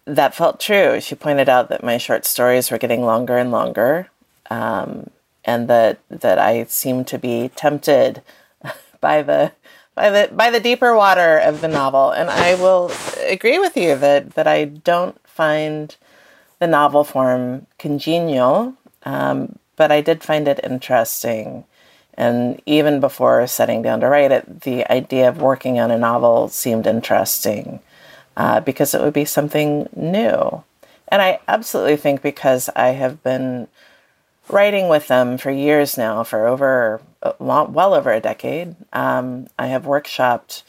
that 0.05 0.33
felt 0.33 0.59
true. 0.59 0.99
She 1.01 1.15
pointed 1.15 1.49
out 1.49 1.69
that 1.69 1.83
my 1.83 1.97
short 1.97 2.25
stories 2.25 2.71
were 2.71 2.77
getting 2.77 3.03
longer 3.03 3.37
and 3.37 3.51
longer, 3.51 4.09
um, 4.49 5.09
and 5.43 5.67
that 5.67 5.99
that 6.09 6.39
I 6.39 6.63
seemed 6.65 7.07
to 7.07 7.19
be 7.19 7.49
tempted 7.55 8.21
by 9.01 9.21
the 9.21 9.51
by 9.95 10.09
the 10.09 10.29
by 10.33 10.49
the 10.49 10.59
deeper 10.59 10.95
water 10.95 11.37
of 11.37 11.61
the 11.61 11.67
novel. 11.67 12.11
And 12.11 12.29
I 12.29 12.55
will 12.55 12.91
agree 13.27 13.59
with 13.59 13.75
you 13.75 13.95
that 13.97 14.31
that 14.31 14.47
I 14.47 14.65
don't 14.65 15.19
find 15.27 15.95
the 16.59 16.67
novel 16.67 17.03
form 17.03 17.67
congenial, 17.77 18.75
um, 19.03 19.59
but 19.75 19.91
I 19.91 20.01
did 20.01 20.23
find 20.23 20.47
it 20.47 20.61
interesting. 20.63 21.65
And 22.17 22.59
even 22.65 22.99
before 22.99 23.45
setting 23.45 23.83
down 23.83 23.99
to 23.99 24.07
write 24.07 24.31
it, 24.31 24.61
the 24.61 24.91
idea 24.91 25.29
of 25.29 25.39
working 25.39 25.79
on 25.79 25.91
a 25.91 25.97
novel 25.97 26.49
seemed 26.49 26.87
interesting 26.87 27.79
uh, 28.35 28.59
because 28.59 28.95
it 28.95 29.01
would 29.01 29.13
be 29.13 29.25
something 29.25 29.87
new. 29.95 30.63
And 31.09 31.21
I 31.21 31.39
absolutely 31.47 31.95
think 31.95 32.21
because 32.21 32.69
I 32.75 32.89
have 32.89 33.21
been 33.23 33.67
writing 34.49 34.89
with 34.89 35.07
them 35.07 35.37
for 35.37 35.51
years 35.51 35.97
now, 35.97 36.23
for 36.23 36.47
over, 36.47 37.01
well 37.39 37.93
over 37.93 38.11
a 38.11 38.19
decade, 38.19 38.75
um, 38.93 39.47
I 39.59 39.67
have 39.67 39.83
workshopped 39.83 40.63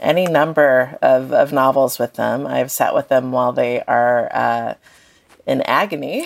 any 0.00 0.26
number 0.26 0.98
of, 1.02 1.32
of 1.32 1.52
novels 1.52 1.98
with 1.98 2.14
them. 2.14 2.46
I've 2.46 2.70
sat 2.70 2.94
with 2.94 3.08
them 3.08 3.32
while 3.32 3.52
they 3.52 3.82
are 3.82 4.28
uh, 4.32 4.74
in 5.46 5.62
agony, 5.62 6.24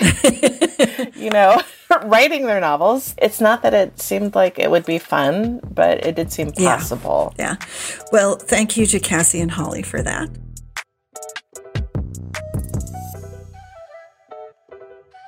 you 1.15 1.31
know, 1.31 1.61
writing 2.05 2.47
their 2.47 2.61
novels. 2.61 3.15
It's 3.19 3.41
not 3.41 3.63
that 3.63 3.75
it 3.75 4.01
seemed 4.01 4.35
like 4.35 4.59
it 4.59 4.71
would 4.71 4.85
be 4.85 4.99
fun, 4.99 5.61
but 5.73 6.05
it 6.05 6.15
did 6.17 6.33
seem 6.33 6.53
possible. 6.53 7.35
Yeah. 7.39 7.57
yeah. 7.59 7.67
Well, 8.13 8.37
thank 8.37 8.77
you 8.77 8.87
to 8.87 9.01
Cassie 9.01 9.41
and 9.41 9.51
Holly 9.51 9.83
for 9.83 10.03
that. 10.03 10.31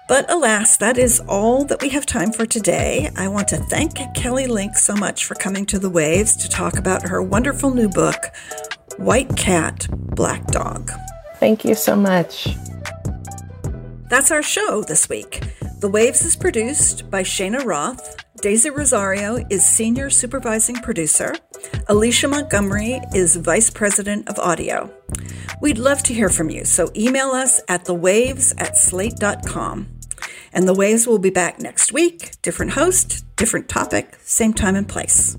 But 0.09 0.31
alas, 0.31 0.77
that 0.77 0.99
is 0.99 1.23
all 1.27 1.65
that 1.65 1.81
we 1.81 1.89
have 1.91 2.05
time 2.05 2.33
for 2.33 2.45
today. 2.45 3.09
I 3.17 3.29
want 3.29 3.49
to 3.49 3.57
thank 3.57 3.95
Kelly 4.15 4.47
Link 4.47 4.77
so 4.77 4.95
much 4.95 5.25
for 5.25 5.35
coming 5.35 5.65
to 5.67 5.79
the 5.79 5.89
Waves 5.89 6.37
to 6.37 6.51
talk 6.51 6.77
about 6.77 7.09
her 7.09 7.23
wonderful 7.23 7.73
new 7.73 7.89
book, 7.89 8.27
White 8.99 9.35
Cat, 9.37 9.87
Black 9.91 10.47
Dog. 10.49 10.91
Thank 11.37 11.65
you 11.65 11.75
so 11.75 11.97
much. 11.97 12.47
That's 14.11 14.31
our 14.31 14.43
show 14.43 14.83
this 14.83 15.09
week. 15.09 15.41
The 15.83 15.89
Waves 15.89 16.25
is 16.25 16.37
produced 16.37 17.11
by 17.11 17.25
Cheyna 17.25 17.65
Roth. 17.65 18.15
Daisy 18.41 18.71
Rosario 18.71 19.45
is 19.51 19.67
senior 19.67 20.11
supervising 20.11 20.77
producer. 20.77 21.35
Alicia 21.89 22.29
Montgomery 22.29 23.01
is 23.13 23.35
vice 23.35 23.69
president 23.69 24.29
of 24.29 24.39
audio. 24.39 24.95
We'd 25.61 25.79
love 25.79 26.05
to 26.05 26.15
hear 26.15 26.29
from 26.29 26.51
you, 26.51 26.65
so 26.65 26.89
email 26.95 27.33
us 27.33 27.61
at 27.67 27.87
thewaves 27.87 28.55
at 28.59 28.77
slate.com. 28.77 29.89
And 30.53 30.69
The 30.69 30.75
Waves 30.75 31.09
will 31.09 31.19
be 31.19 31.31
back 31.31 31.59
next 31.59 31.93
week. 31.93 32.41
Different 32.43 32.75
host, 32.75 33.25
different 33.35 33.69
topic, 33.69 34.17
same 34.23 34.55
time 34.55 34.77
and 34.77 34.89
place. 34.89 35.37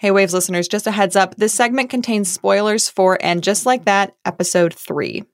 Hey, 0.00 0.12
Waves 0.12 0.32
listeners, 0.32 0.66
just 0.66 0.86
a 0.86 0.92
heads 0.92 1.14
up 1.14 1.36
this 1.36 1.52
segment 1.52 1.90
contains 1.90 2.32
spoilers 2.32 2.88
for 2.88 3.18
And 3.20 3.44
Just 3.44 3.66
Like 3.66 3.84
That, 3.84 4.16
Episode 4.24 4.72
3. 4.72 5.24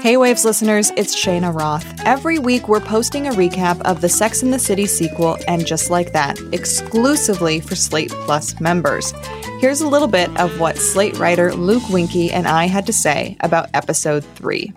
Hey, 0.00 0.16
Waves 0.16 0.44
listeners, 0.44 0.92
it's 0.96 1.16
Cheyna 1.16 1.50
Roth. 1.50 1.84
Every 2.06 2.38
week, 2.38 2.68
we're 2.68 2.78
posting 2.78 3.26
a 3.26 3.32
recap 3.32 3.80
of 3.80 4.00
the 4.00 4.08
Sex 4.08 4.44
in 4.44 4.52
the 4.52 4.58
City 4.60 4.86
sequel, 4.86 5.36
And 5.48 5.66
Just 5.66 5.90
Like 5.90 6.12
That, 6.12 6.38
exclusively 6.52 7.58
for 7.58 7.74
Slate 7.74 8.10
Plus 8.10 8.60
members. 8.60 9.12
Here's 9.58 9.80
a 9.80 9.88
little 9.88 10.06
bit 10.06 10.30
of 10.38 10.60
what 10.60 10.78
Slate 10.78 11.18
writer 11.18 11.52
Luke 11.52 11.88
Winkie 11.88 12.30
and 12.30 12.46
I 12.46 12.66
had 12.66 12.86
to 12.86 12.92
say 12.92 13.36
about 13.40 13.68
Episode 13.74 14.24
3. 14.24 14.72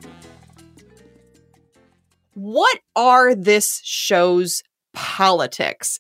What 2.34 2.80
are 2.95 3.36
this 3.36 3.82
show's 3.84 4.63
politics? 4.93 6.00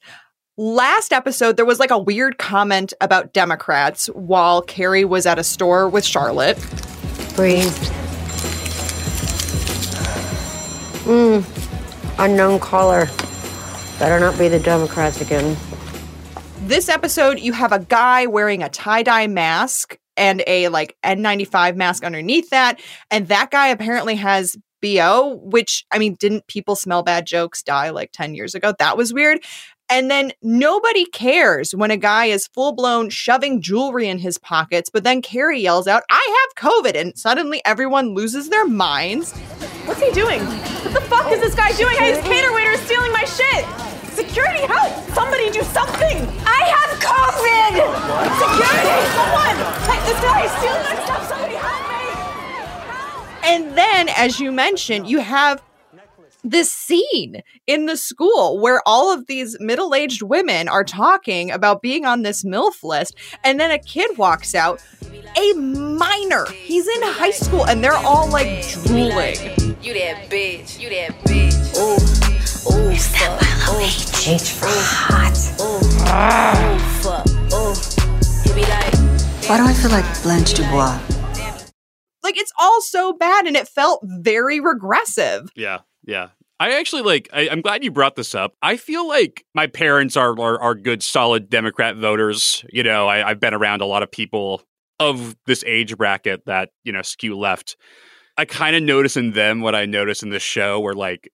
Last 0.61 1.11
episode, 1.11 1.57
there 1.57 1.65
was 1.65 1.79
like 1.79 1.89
a 1.89 1.97
weird 1.97 2.37
comment 2.37 2.93
about 3.01 3.33
Democrats 3.33 4.05
while 4.13 4.61
Carrie 4.61 5.05
was 5.05 5.25
at 5.25 5.39
a 5.39 5.43
store 5.43 5.89
with 5.89 6.05
Charlotte. 6.05 6.55
Breathe. 7.35 7.73
Hmm. 11.01 11.39
Unknown 12.21 12.59
caller. 12.59 13.07
Better 13.97 14.19
not 14.19 14.37
be 14.37 14.49
the 14.49 14.59
Democrats 14.59 15.19
again. 15.19 15.57
This 16.59 16.89
episode, 16.89 17.39
you 17.39 17.53
have 17.53 17.71
a 17.71 17.79
guy 17.79 18.27
wearing 18.27 18.61
a 18.61 18.69
tie 18.69 19.01
dye 19.01 19.25
mask 19.25 19.97
and 20.15 20.43
a 20.45 20.67
like 20.67 20.95
N95 21.03 21.75
mask 21.75 22.03
underneath 22.03 22.51
that. 22.51 22.79
And 23.09 23.29
that 23.29 23.49
guy 23.49 23.69
apparently 23.69 24.13
has 24.13 24.55
BO, 24.81 25.39
which 25.43 25.85
I 25.91 25.99
mean, 25.99 26.15
didn't 26.15 26.47
people 26.47 26.75
smell 26.75 27.03
bad 27.03 27.25
jokes 27.25 27.63
die 27.63 27.91
like 27.91 28.11
10 28.11 28.35
years 28.35 28.55
ago? 28.55 28.73
That 28.79 28.97
was 28.97 29.13
weird. 29.13 29.39
And 29.91 30.09
then 30.09 30.31
nobody 30.41 31.03
cares 31.03 31.75
when 31.75 31.91
a 31.91 31.97
guy 31.97 32.27
is 32.27 32.47
full 32.47 32.71
blown 32.71 33.09
shoving 33.09 33.61
jewelry 33.61 34.07
in 34.07 34.19
his 34.19 34.37
pockets, 34.37 34.89
but 34.89 35.03
then 35.03 35.21
Carrie 35.21 35.59
yells 35.59 35.85
out, 35.85 36.03
I 36.09 36.37
have 36.39 36.63
COVID. 36.63 36.95
And 36.95 37.17
suddenly 37.17 37.61
everyone 37.65 38.15
loses 38.15 38.47
their 38.47 38.65
minds. 38.65 39.33
What's 39.83 40.01
he 40.01 40.09
doing? 40.11 40.39
What 40.45 40.93
the 40.93 41.01
fuck 41.01 41.29
is 41.33 41.41
this 41.41 41.55
guy 41.55 41.73
doing? 41.73 41.97
Hey, 41.97 42.15
his 42.15 42.23
cater 42.23 42.53
waiter 42.53 42.71
is 42.71 42.79
stealing 42.83 43.11
my 43.11 43.25
shit. 43.25 43.65
Security, 44.13 44.61
help! 44.65 44.93
Somebody 45.13 45.49
do 45.51 45.61
something! 45.63 46.17
I 46.45 46.61
have 46.71 46.97
COVID! 47.03 47.75
Security, 48.39 48.99
someone! 49.11 49.57
Hey, 49.91 49.99
this 50.07 50.19
guy 50.21 50.45
is 50.45 50.51
stealing 50.51 50.83
my 50.83 50.95
stuff. 51.03 51.27
Somebody 51.27 51.55
help 51.55 51.83
me! 51.91 53.43
And 53.43 53.77
then, 53.77 54.07
as 54.15 54.39
you 54.39 54.53
mentioned, 54.53 55.09
you 55.09 55.19
have 55.19 55.61
this 56.43 56.71
scene 56.71 57.41
in 57.67 57.85
the 57.85 57.97
school 57.97 58.59
where 58.59 58.81
all 58.85 59.13
of 59.13 59.27
these 59.27 59.57
middle 59.59 59.93
aged 59.93 60.21
women 60.21 60.67
are 60.67 60.83
talking 60.83 61.51
about 61.51 61.81
being 61.81 62.05
on 62.05 62.21
this 62.21 62.43
MILF 62.43 62.83
list. 62.83 63.15
And 63.43 63.59
then 63.59 63.71
a 63.71 63.79
kid 63.79 64.17
walks 64.17 64.55
out, 64.55 64.83
a 65.37 65.53
minor. 65.53 66.45
He's 66.51 66.87
in 66.87 67.01
high 67.03 67.31
school 67.31 67.65
and 67.65 67.83
they're 67.83 67.93
all 67.93 68.29
like 68.29 68.67
drooling. 68.69 69.35
You 69.81 69.93
that 69.93 70.29
bitch. 70.29 70.79
You 70.79 70.89
that 70.89 71.11
bitch. 71.25 71.77
Ooh. 71.77 72.21
Ooh. 72.73 72.91
Is 72.91 73.11
that 73.13 73.29
Milo 73.41 73.79
oh. 73.79 73.85
H? 73.85 74.27
H 74.27 74.51
for 74.51 74.65
oh. 74.67 74.83
hot. 74.85 75.37
Ooh. 75.59 75.81
Ooh. 76.05 76.79
Fuck. 77.01 77.27
Ooh. 77.53 77.73
He 78.53 78.61
like. 78.69 78.93
Why 79.49 79.57
do 79.57 79.65
I 79.65 79.73
feel 79.73 79.91
like 79.91 80.23
Blanche 80.23 80.53
Dubois? 80.53 80.99
Like 82.23 82.37
it's 82.37 82.53
all 82.59 82.81
so 82.81 83.13
bad 83.13 83.47
and 83.47 83.57
it 83.57 83.67
felt 83.67 84.01
very 84.03 84.59
regressive. 84.59 85.49
Yeah. 85.55 85.79
Yeah. 86.03 86.29
I 86.59 86.77
actually 86.77 87.01
like. 87.01 87.27
I, 87.33 87.47
am 87.47 87.61
glad 87.61 87.83
you 87.83 87.89
brought 87.89 88.15
this 88.15 88.35
up. 88.35 88.53
I 88.61 88.77
feel 88.77 89.07
like 89.07 89.45
my 89.55 89.65
parents 89.65 90.15
are 90.15 90.39
are, 90.39 90.61
are 90.61 90.75
good, 90.75 91.01
solid 91.01 91.49
Democrat 91.49 91.95
voters. 91.95 92.63
You 92.69 92.83
know, 92.83 93.07
I, 93.07 93.27
I've 93.27 93.39
been 93.39 93.55
around 93.55 93.81
a 93.81 93.87
lot 93.87 94.03
of 94.03 94.11
people 94.11 94.61
of 94.99 95.35
this 95.47 95.63
age 95.65 95.97
bracket 95.97 96.45
that 96.45 96.69
you 96.83 96.91
know 96.91 97.01
skew 97.01 97.35
left. 97.35 97.77
I 98.37 98.45
kind 98.45 98.75
of 98.75 98.83
notice 98.83 99.17
in 99.17 99.31
them 99.31 99.61
what 99.61 99.73
I 99.73 99.85
notice 99.85 100.21
in 100.21 100.29
this 100.29 100.43
show, 100.43 100.79
where 100.79 100.93
like 100.93 101.31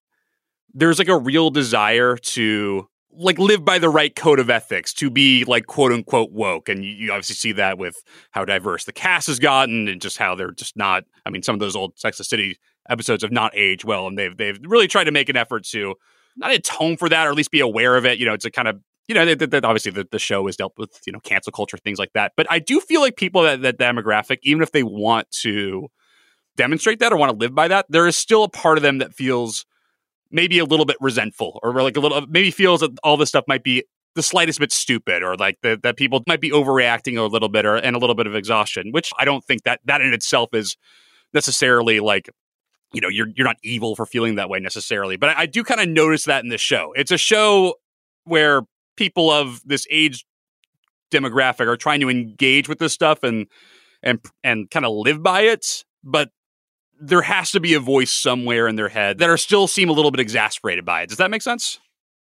there's 0.73 0.97
like 0.97 1.09
a 1.09 1.17
real 1.17 1.49
desire 1.49 2.15
to 2.15 2.87
like 3.11 3.39
live 3.39 3.65
by 3.65 3.79
the 3.79 3.89
right 3.89 4.15
code 4.15 4.39
of 4.39 4.49
ethics 4.49 4.93
to 4.93 5.09
be 5.09 5.43
like 5.45 5.65
quote 5.65 5.91
unquote 5.91 6.31
woke 6.31 6.69
and 6.69 6.85
you, 6.85 6.91
you, 6.91 7.11
obviously 7.11 7.35
see 7.35 7.51
that 7.51 7.77
with 7.77 7.95
how 8.31 8.45
diverse 8.45 8.85
the 8.85 8.93
cast 8.93 9.27
has 9.27 9.39
gotten 9.39 9.87
and 9.87 10.01
just 10.01 10.19
how 10.19 10.35
they're 10.35 10.51
just 10.51 10.77
not 10.77 11.03
i 11.25 11.31
mean 11.31 11.41
some 11.41 11.55
of 11.55 11.59
those 11.59 11.75
old 11.75 11.97
sex 11.97 12.17
city 12.27 12.57
episodes 12.89 13.23
have 13.23 13.31
not 13.31 13.51
aged 13.55 13.83
well 13.83 14.07
and 14.07 14.17
they've 14.17 14.35
they've 14.37 14.59
really 14.63 14.87
tried 14.87 15.05
to 15.05 15.11
make 15.11 15.29
an 15.29 15.37
effort 15.37 15.63
to 15.63 15.95
not 16.35 16.51
atone 16.51 16.97
for 16.97 17.09
that 17.09 17.27
or 17.27 17.31
at 17.31 17.35
least 17.35 17.51
be 17.51 17.59
aware 17.59 17.95
of 17.95 18.05
it 18.05 18.19
you 18.19 18.25
know 18.25 18.33
it's 18.33 18.45
a 18.45 18.51
kind 18.51 18.67
of 18.67 18.79
you 19.07 19.15
know 19.15 19.21
obviously 19.63 19.91
the, 19.91 20.07
the 20.11 20.19
show 20.19 20.45
has 20.45 20.55
dealt 20.55 20.73
with 20.77 20.99
you 21.05 21.13
know 21.13 21.19
cancel 21.19 21.51
culture 21.51 21.77
things 21.77 21.99
like 21.99 22.13
that. 22.13 22.33
But 22.35 22.47
i 22.49 22.59
do 22.59 22.79
feel 22.79 23.01
like 23.01 23.15
people 23.15 23.43
that 23.43 23.61
that 23.61 23.77
demographic 23.77 24.39
even 24.43 24.61
if 24.61 24.71
they 24.71 24.83
want 24.83 25.29
to 25.41 25.87
demonstrate 26.55 26.99
that 26.99 27.13
or 27.13 27.17
want 27.17 27.31
to 27.31 27.37
live 27.37 27.53
by 27.53 27.67
that 27.67 27.85
there 27.89 28.07
is 28.07 28.15
still 28.15 28.43
a 28.43 28.49
part 28.49 28.77
of 28.77 28.81
them 28.81 28.97
that 28.97 29.13
feels 29.13 29.65
maybe 30.31 30.59
a 30.59 30.65
little 30.65 30.85
bit 30.85 30.97
resentful 30.99 31.59
or 31.63 31.73
like 31.81 31.95
a 31.95 31.99
little 31.99 32.25
maybe 32.27 32.51
feels 32.51 32.81
that 32.81 32.91
all 33.03 33.15
this 33.17 33.29
stuff 33.29 33.45
might 33.47 33.63
be 33.63 33.83
the 34.15 34.23
slightest 34.23 34.59
bit 34.59 34.71
stupid 34.71 35.21
or 35.21 35.35
like 35.35 35.59
the, 35.61 35.79
that 35.83 35.95
people 35.95 36.23
might 36.27 36.41
be 36.41 36.49
overreacting 36.49 37.17
a 37.17 37.21
little 37.21 37.49
bit 37.49 37.65
or 37.65 37.75
and 37.75 37.95
a 37.95 37.99
little 37.99 38.15
bit 38.15 38.27
of 38.27 38.35
exhaustion 38.35 38.91
which 38.91 39.11
i 39.19 39.25
don't 39.25 39.45
think 39.45 39.63
that 39.63 39.79
that 39.85 40.01
in 40.01 40.13
itself 40.13 40.49
is 40.53 40.75
necessarily 41.33 41.99
like 41.99 42.29
you 42.93 43.01
know 43.01 43.09
you're 43.09 43.27
you're 43.35 43.47
not 43.47 43.57
evil 43.63 43.95
for 43.95 44.05
feeling 44.05 44.35
that 44.35 44.49
way 44.49 44.59
necessarily 44.59 45.17
but 45.17 45.29
i, 45.29 45.41
I 45.41 45.45
do 45.45 45.63
kind 45.63 45.81
of 45.81 45.87
notice 45.89 46.25
that 46.25 46.43
in 46.43 46.49
this 46.49 46.61
show 46.61 46.93
it's 46.95 47.11
a 47.11 47.17
show 47.17 47.75
where 48.23 48.61
people 48.95 49.31
of 49.31 49.61
this 49.65 49.85
age 49.89 50.25
demographic 51.11 51.67
are 51.67 51.77
trying 51.77 51.99
to 52.01 52.09
engage 52.09 52.67
with 52.67 52.79
this 52.79 52.93
stuff 52.93 53.23
and 53.23 53.47
and 54.03 54.19
and 54.43 54.69
kind 54.69 54.85
of 54.85 54.91
live 54.93 55.23
by 55.23 55.41
it 55.41 55.83
but 56.03 56.31
there 56.99 57.21
has 57.21 57.51
to 57.51 57.59
be 57.59 57.73
a 57.73 57.79
voice 57.79 58.11
somewhere 58.11 58.67
in 58.67 58.75
their 58.75 58.89
head 58.89 59.19
that 59.19 59.29
are 59.29 59.37
still 59.37 59.67
seem 59.67 59.89
a 59.89 59.91
little 59.91 60.11
bit 60.11 60.19
exasperated 60.19 60.85
by 60.85 61.03
it. 61.03 61.09
Does 61.09 61.17
that 61.17 61.31
make 61.31 61.41
sense? 61.41 61.79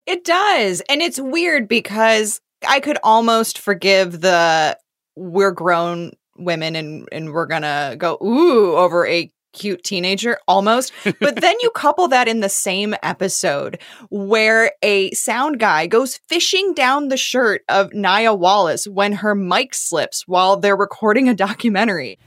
It 0.07 0.25
does. 0.25 0.83
And 0.89 1.01
it's 1.01 1.21
weird 1.21 1.69
because 1.69 2.41
I 2.67 2.81
could 2.81 2.99
almost 3.03 3.59
forgive 3.59 4.21
the 4.21 4.79
we're 5.17 5.53
grown 5.53 6.13
women 6.37 6.75
and 6.75 7.09
and 7.13 7.33
we're 7.33 7.47
to 7.47 7.95
go 7.97 8.19
ooh 8.23 8.77
over 8.77 9.07
a 9.07 9.31
cute 9.55 9.83
teenager 9.83 10.39
almost. 10.47 10.93
But 11.05 11.37
then 11.37 11.57
you 11.61 11.71
couple 11.75 12.09
that 12.09 12.29
in 12.29 12.41
the 12.41 12.49
same 12.49 12.95
episode 13.03 13.79
where 14.11 14.73
a 14.83 15.11
sound 15.13 15.59
guy 15.59 15.87
goes 15.87 16.19
fishing 16.29 16.75
down 16.75 17.09
the 17.09 17.17
shirt 17.17 17.63
of 17.69 17.91
Nya 17.91 18.37
Wallace 18.37 18.87
when 18.87 19.15
her 19.15 19.35
mic 19.35 19.75
slips 19.75 20.29
while 20.29 20.59
they're 20.59 20.77
recording 20.77 21.29
a 21.29 21.35
documentary. 21.35 22.19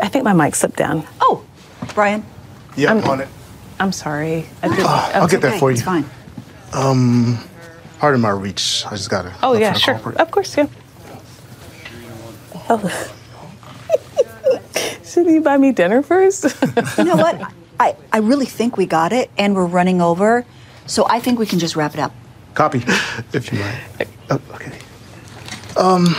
I 0.00 0.08
think 0.08 0.24
my 0.24 0.32
mic 0.32 0.54
slipped 0.54 0.76
down. 0.76 1.04
Oh, 1.20 1.44
Brian? 1.94 2.24
Yeah, 2.76 2.92
I'm 2.92 3.04
on 3.04 3.20
it. 3.22 3.28
I'm 3.80 3.92
sorry. 3.92 4.46
I 4.62 4.68
did, 4.68 4.80
uh, 4.80 5.10
I'll 5.14 5.28
get 5.28 5.38
okay, 5.38 5.50
that 5.50 5.60
for 5.60 5.70
you. 5.70 5.74
It's 5.74 5.82
fine. 5.82 6.04
Um, 6.72 7.38
pardon 7.98 8.20
my 8.20 8.30
reach. 8.30 8.84
I 8.86 8.90
just 8.90 9.10
gotta. 9.10 9.34
Oh 9.42 9.54
yeah, 9.54 9.72
sure. 9.72 9.96
Of 10.16 10.30
course, 10.30 10.56
yeah. 10.56 10.66
Oh. 12.68 13.12
Shouldn't 15.16 15.34
you 15.34 15.40
buy 15.40 15.56
me 15.56 15.72
dinner 15.72 16.02
first? 16.02 16.44
you 16.98 17.04
know 17.04 17.16
what? 17.16 17.50
I, 17.80 17.96
I 18.12 18.18
really 18.18 18.44
think 18.44 18.76
we 18.76 18.84
got 18.84 19.14
it, 19.14 19.30
and 19.38 19.56
we're 19.56 19.64
running 19.64 20.02
over, 20.02 20.44
so 20.84 21.06
I 21.08 21.20
think 21.20 21.38
we 21.38 21.46
can 21.46 21.58
just 21.58 21.74
wrap 21.74 21.94
it 21.94 22.00
up. 22.00 22.12
Copy, 22.52 22.84
if 23.32 23.50
you 23.50 23.60
like. 23.60 24.08
Oh, 24.28 24.38
okay. 24.52 24.78
Um, 25.74 26.14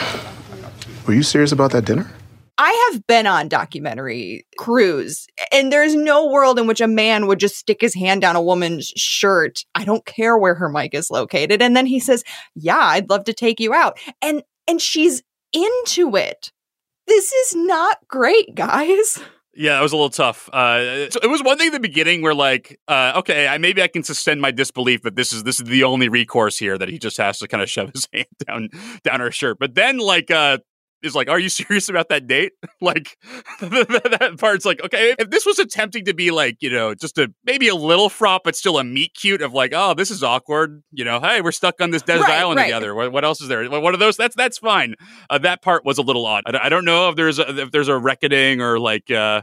were 1.05 1.13
you 1.13 1.21
serious 1.21 1.51
about 1.51 1.73
that 1.73 1.86
dinner? 1.86 2.12
I 2.57 2.89
have 2.89 3.05
been 3.05 3.27
on 3.27 3.49
documentary 3.49 4.47
crews, 4.57 5.27
and 5.51 5.71
there's 5.71 5.93
no 5.93 6.25
world 6.25 6.57
in 6.57 6.65
which 6.65 6.81
a 6.81 6.88
man 6.88 7.27
would 7.27 7.39
just 7.39 7.57
stick 7.57 7.81
his 7.81 7.93
hand 7.93 8.21
down 8.21 8.36
a 8.36 8.41
woman's 8.41 8.88
shirt. 8.95 9.63
I 9.75 9.86
don't 9.86 10.07
care 10.07 10.39
where 10.39 10.55
her 10.55 10.69
mic 10.69 10.95
is 10.95 11.12
located. 11.12 11.62
And 11.62 11.77
then 11.77 11.86
he 11.86 11.99
says, 11.99 12.23
Yeah, 12.55 12.79
I'd 12.79 13.12
love 13.12 13.25
to 13.25 13.33
take 13.33 13.60
you 13.60 13.75
out. 13.75 13.99
And 14.23 14.41
and 14.67 14.81
she's 14.81 15.21
into 15.53 16.15
it. 16.15 16.51
This 17.08 17.32
is 17.32 17.56
not 17.56 17.98
great, 18.08 18.54
guys. 18.56 19.20
Yeah, 19.60 19.80
it 19.80 19.82
was 19.82 19.91
a 19.91 19.96
little 19.96 20.12
tough. 20.12 20.50
Uh, 20.54 21.10
so 21.10 21.20
it 21.24 21.32
was 21.32 21.41
one 21.41 21.58
thing 21.58 21.65
in 21.65 21.74
the 21.74 21.80
beginning 21.80 22.22
where, 22.22 22.36
like, 22.36 22.80
uh, 22.88 23.13
okay, 23.15 23.48
I, 23.48 23.58
maybe 23.58 23.82
I 23.82 23.88
can 23.88 24.04
suspend 24.04 24.39
my 24.39 24.52
disbelief 24.52 25.02
that 25.02 25.15
this 25.15 25.34
is 25.34 25.46
this 25.46 25.60
is 25.60 25.67
the 25.67 25.84
only 25.84 26.10
recourse 26.10 26.60
here 26.60 26.78
that 26.78 26.89
he 26.89 27.00
just 27.00 27.17
has 27.17 27.39
to 27.39 27.48
kind 27.48 27.63
of 27.63 27.67
shove 27.67 27.89
his 27.91 28.08
hand 28.13 28.28
down 28.46 28.70
down 29.04 29.20
her 29.20 29.32
shirt. 29.32 29.58
But 29.60 29.74
then, 29.74 29.98
like, 29.98 30.30
uh, 30.30 30.60
is 31.01 31.15
like, 31.15 31.29
"Are 31.29 31.39
you 31.39 31.49
serious 31.49 31.89
about 31.89 32.10
that 32.10 32.27
date?" 32.27 32.53
like 32.81 33.17
that 33.62 34.36
part's 34.39 34.65
like, 34.65 34.83
okay, 34.83 35.15
if 35.17 35.29
this 35.29 35.45
was 35.45 35.60
attempting 35.60 36.05
to 36.05 36.13
be 36.13 36.31
like, 36.31 36.57
you 36.62 36.69
know, 36.69 36.93
just 36.93 37.17
a 37.17 37.31
maybe 37.43 37.67
a 37.67 37.75
little 37.75 38.10
fraught, 38.10 38.41
but 38.43 38.55
still 38.55 38.77
a 38.77 38.83
meet 38.83 39.13
cute 39.13 39.41
of 39.41 39.53
like, 39.53 39.71
"Oh, 39.73 39.93
this 39.93 40.12
is 40.12 40.23
awkward," 40.23 40.83
you 40.91 41.05
know, 41.05 41.19
"Hey, 41.19 41.41
we're 41.41 41.51
stuck 41.51 41.81
on 41.81 41.91
this 41.91 42.01
desert 42.01 42.23
right, 42.23 42.39
island 42.39 42.57
right. 42.57 42.65
together." 42.65 42.95
What, 42.95 43.12
what, 43.12 43.23
else 43.23 43.41
is 43.41 43.47
there? 43.47 43.69
One 43.69 43.93
of 43.93 43.99
those? 43.99 44.17
That's 44.17 44.36
that's 44.36 44.57
fine. 44.57 44.95
Uh, 45.29 45.38
that 45.39 45.62
part 45.62 45.86
was 45.86 45.97
a 45.97 46.03
little 46.03 46.25
odd. 46.25 46.43
I, 46.47 46.65
I, 46.65 46.69
don't 46.69 46.86
know 46.86 47.10
if 47.10 47.15
there's 47.15 47.39
a, 47.39 47.63
if 47.63 47.71
there's 47.71 47.89
a 47.89 47.97
reckoning 47.97 48.62
or 48.62 48.79
like. 48.79 49.10
uh 49.12 49.41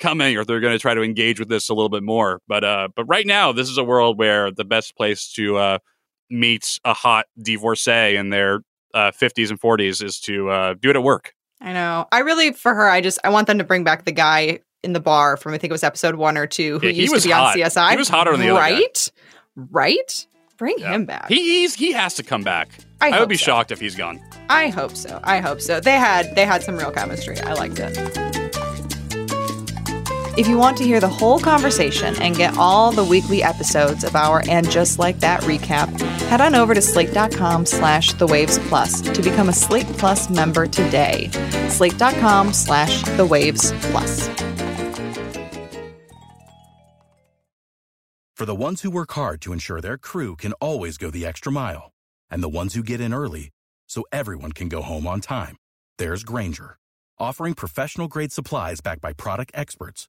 coming 0.00 0.36
or 0.36 0.44
they're 0.44 0.58
going 0.58 0.72
to 0.72 0.78
try 0.78 0.92
to 0.92 1.02
engage 1.02 1.38
with 1.38 1.48
this 1.48 1.68
a 1.68 1.72
little 1.72 1.88
bit 1.88 2.02
more 2.02 2.40
but 2.48 2.64
uh 2.64 2.88
but 2.96 3.04
right 3.04 3.28
now 3.28 3.52
this 3.52 3.70
is 3.70 3.78
a 3.78 3.84
world 3.84 4.18
where 4.18 4.50
the 4.50 4.64
best 4.64 4.96
place 4.96 5.32
to 5.32 5.56
uh 5.56 5.78
meet 6.28 6.80
a 6.84 6.92
hot 6.92 7.26
divorcee 7.40 8.16
in 8.16 8.30
their 8.30 8.60
uh, 8.94 9.10
50s 9.10 9.50
and 9.50 9.60
40s 9.60 10.02
is 10.02 10.20
to 10.20 10.48
uh, 10.48 10.74
do 10.74 10.90
it 10.90 10.96
at 10.96 11.02
work. 11.02 11.34
I 11.60 11.72
know. 11.72 12.06
I 12.12 12.20
really, 12.20 12.52
for 12.52 12.74
her, 12.74 12.88
I 12.88 13.00
just 13.00 13.18
I 13.24 13.30
want 13.30 13.46
them 13.46 13.58
to 13.58 13.64
bring 13.64 13.84
back 13.84 14.04
the 14.04 14.12
guy 14.12 14.60
in 14.82 14.92
the 14.92 15.00
bar 15.00 15.36
from 15.36 15.54
I 15.54 15.58
think 15.58 15.70
it 15.70 15.72
was 15.72 15.82
episode 15.82 16.16
one 16.16 16.36
or 16.36 16.46
two 16.46 16.78
who 16.78 16.86
yeah, 16.86 16.92
used 16.92 17.14
to 17.14 17.28
be 17.28 17.32
hot. 17.32 17.56
on 17.56 17.62
CSI. 17.62 17.90
He 17.90 17.96
was 17.96 18.08
hotter 18.08 18.32
than 18.32 18.40
the 18.40 18.50
other. 18.50 18.60
right? 18.60 19.12
Right? 19.56 20.26
Bring 20.56 20.76
yeah. 20.78 20.92
him 20.92 21.04
back. 21.04 21.28
He, 21.28 21.60
he's 21.60 21.74
he 21.74 21.92
has 21.92 22.14
to 22.14 22.22
come 22.22 22.42
back. 22.42 22.68
I, 23.00 23.10
I 23.10 23.20
would 23.20 23.28
be 23.28 23.36
so. 23.36 23.46
shocked 23.46 23.72
if 23.72 23.80
he's 23.80 23.96
gone. 23.96 24.20
I 24.48 24.68
hope 24.68 24.96
so. 24.96 25.20
I 25.24 25.40
hope 25.40 25.60
so. 25.60 25.80
They 25.80 25.92
had 25.92 26.34
they 26.36 26.46
had 26.46 26.62
some 26.62 26.76
real 26.76 26.92
chemistry. 26.92 27.40
I 27.40 27.54
liked 27.54 27.78
it. 27.80 28.43
If 30.36 30.48
you 30.48 30.58
want 30.58 30.76
to 30.78 30.84
hear 30.84 30.98
the 30.98 31.08
whole 31.08 31.38
conversation 31.38 32.20
and 32.20 32.36
get 32.36 32.58
all 32.58 32.90
the 32.90 33.04
weekly 33.04 33.40
episodes 33.40 34.02
of 34.02 34.16
our 34.16 34.42
And 34.48 34.68
Just 34.68 34.98
Like 34.98 35.20
That 35.20 35.42
recap, 35.42 35.88
head 36.22 36.40
on 36.40 36.56
over 36.56 36.74
to 36.74 36.82
slate.com 36.82 37.66
slash 37.66 38.14
the 38.14 38.26
waves 38.26 38.58
plus 38.68 39.00
to 39.00 39.22
become 39.22 39.48
a 39.48 39.52
Slate 39.52 39.86
Plus 39.96 40.28
member 40.28 40.66
today. 40.66 41.30
Slate.com 41.68 42.52
slash 42.52 43.02
the 43.16 43.24
waves 43.24 43.72
plus. 43.92 44.28
For 48.34 48.44
the 48.44 48.56
ones 48.56 48.82
who 48.82 48.90
work 48.90 49.12
hard 49.12 49.40
to 49.42 49.52
ensure 49.52 49.80
their 49.80 49.96
crew 49.96 50.34
can 50.34 50.52
always 50.54 50.98
go 50.98 51.12
the 51.12 51.24
extra 51.24 51.52
mile, 51.52 51.92
and 52.28 52.42
the 52.42 52.48
ones 52.48 52.74
who 52.74 52.82
get 52.82 53.00
in 53.00 53.14
early 53.14 53.50
so 53.86 54.04
everyone 54.10 54.50
can 54.50 54.68
go 54.68 54.82
home 54.82 55.06
on 55.06 55.20
time, 55.20 55.56
there's 55.98 56.24
Grainger 56.24 56.76
offering 57.18 57.54
professional 57.54 58.08
grade 58.08 58.32
supplies 58.32 58.80
backed 58.80 59.00
by 59.00 59.12
product 59.12 59.52
experts 59.54 60.08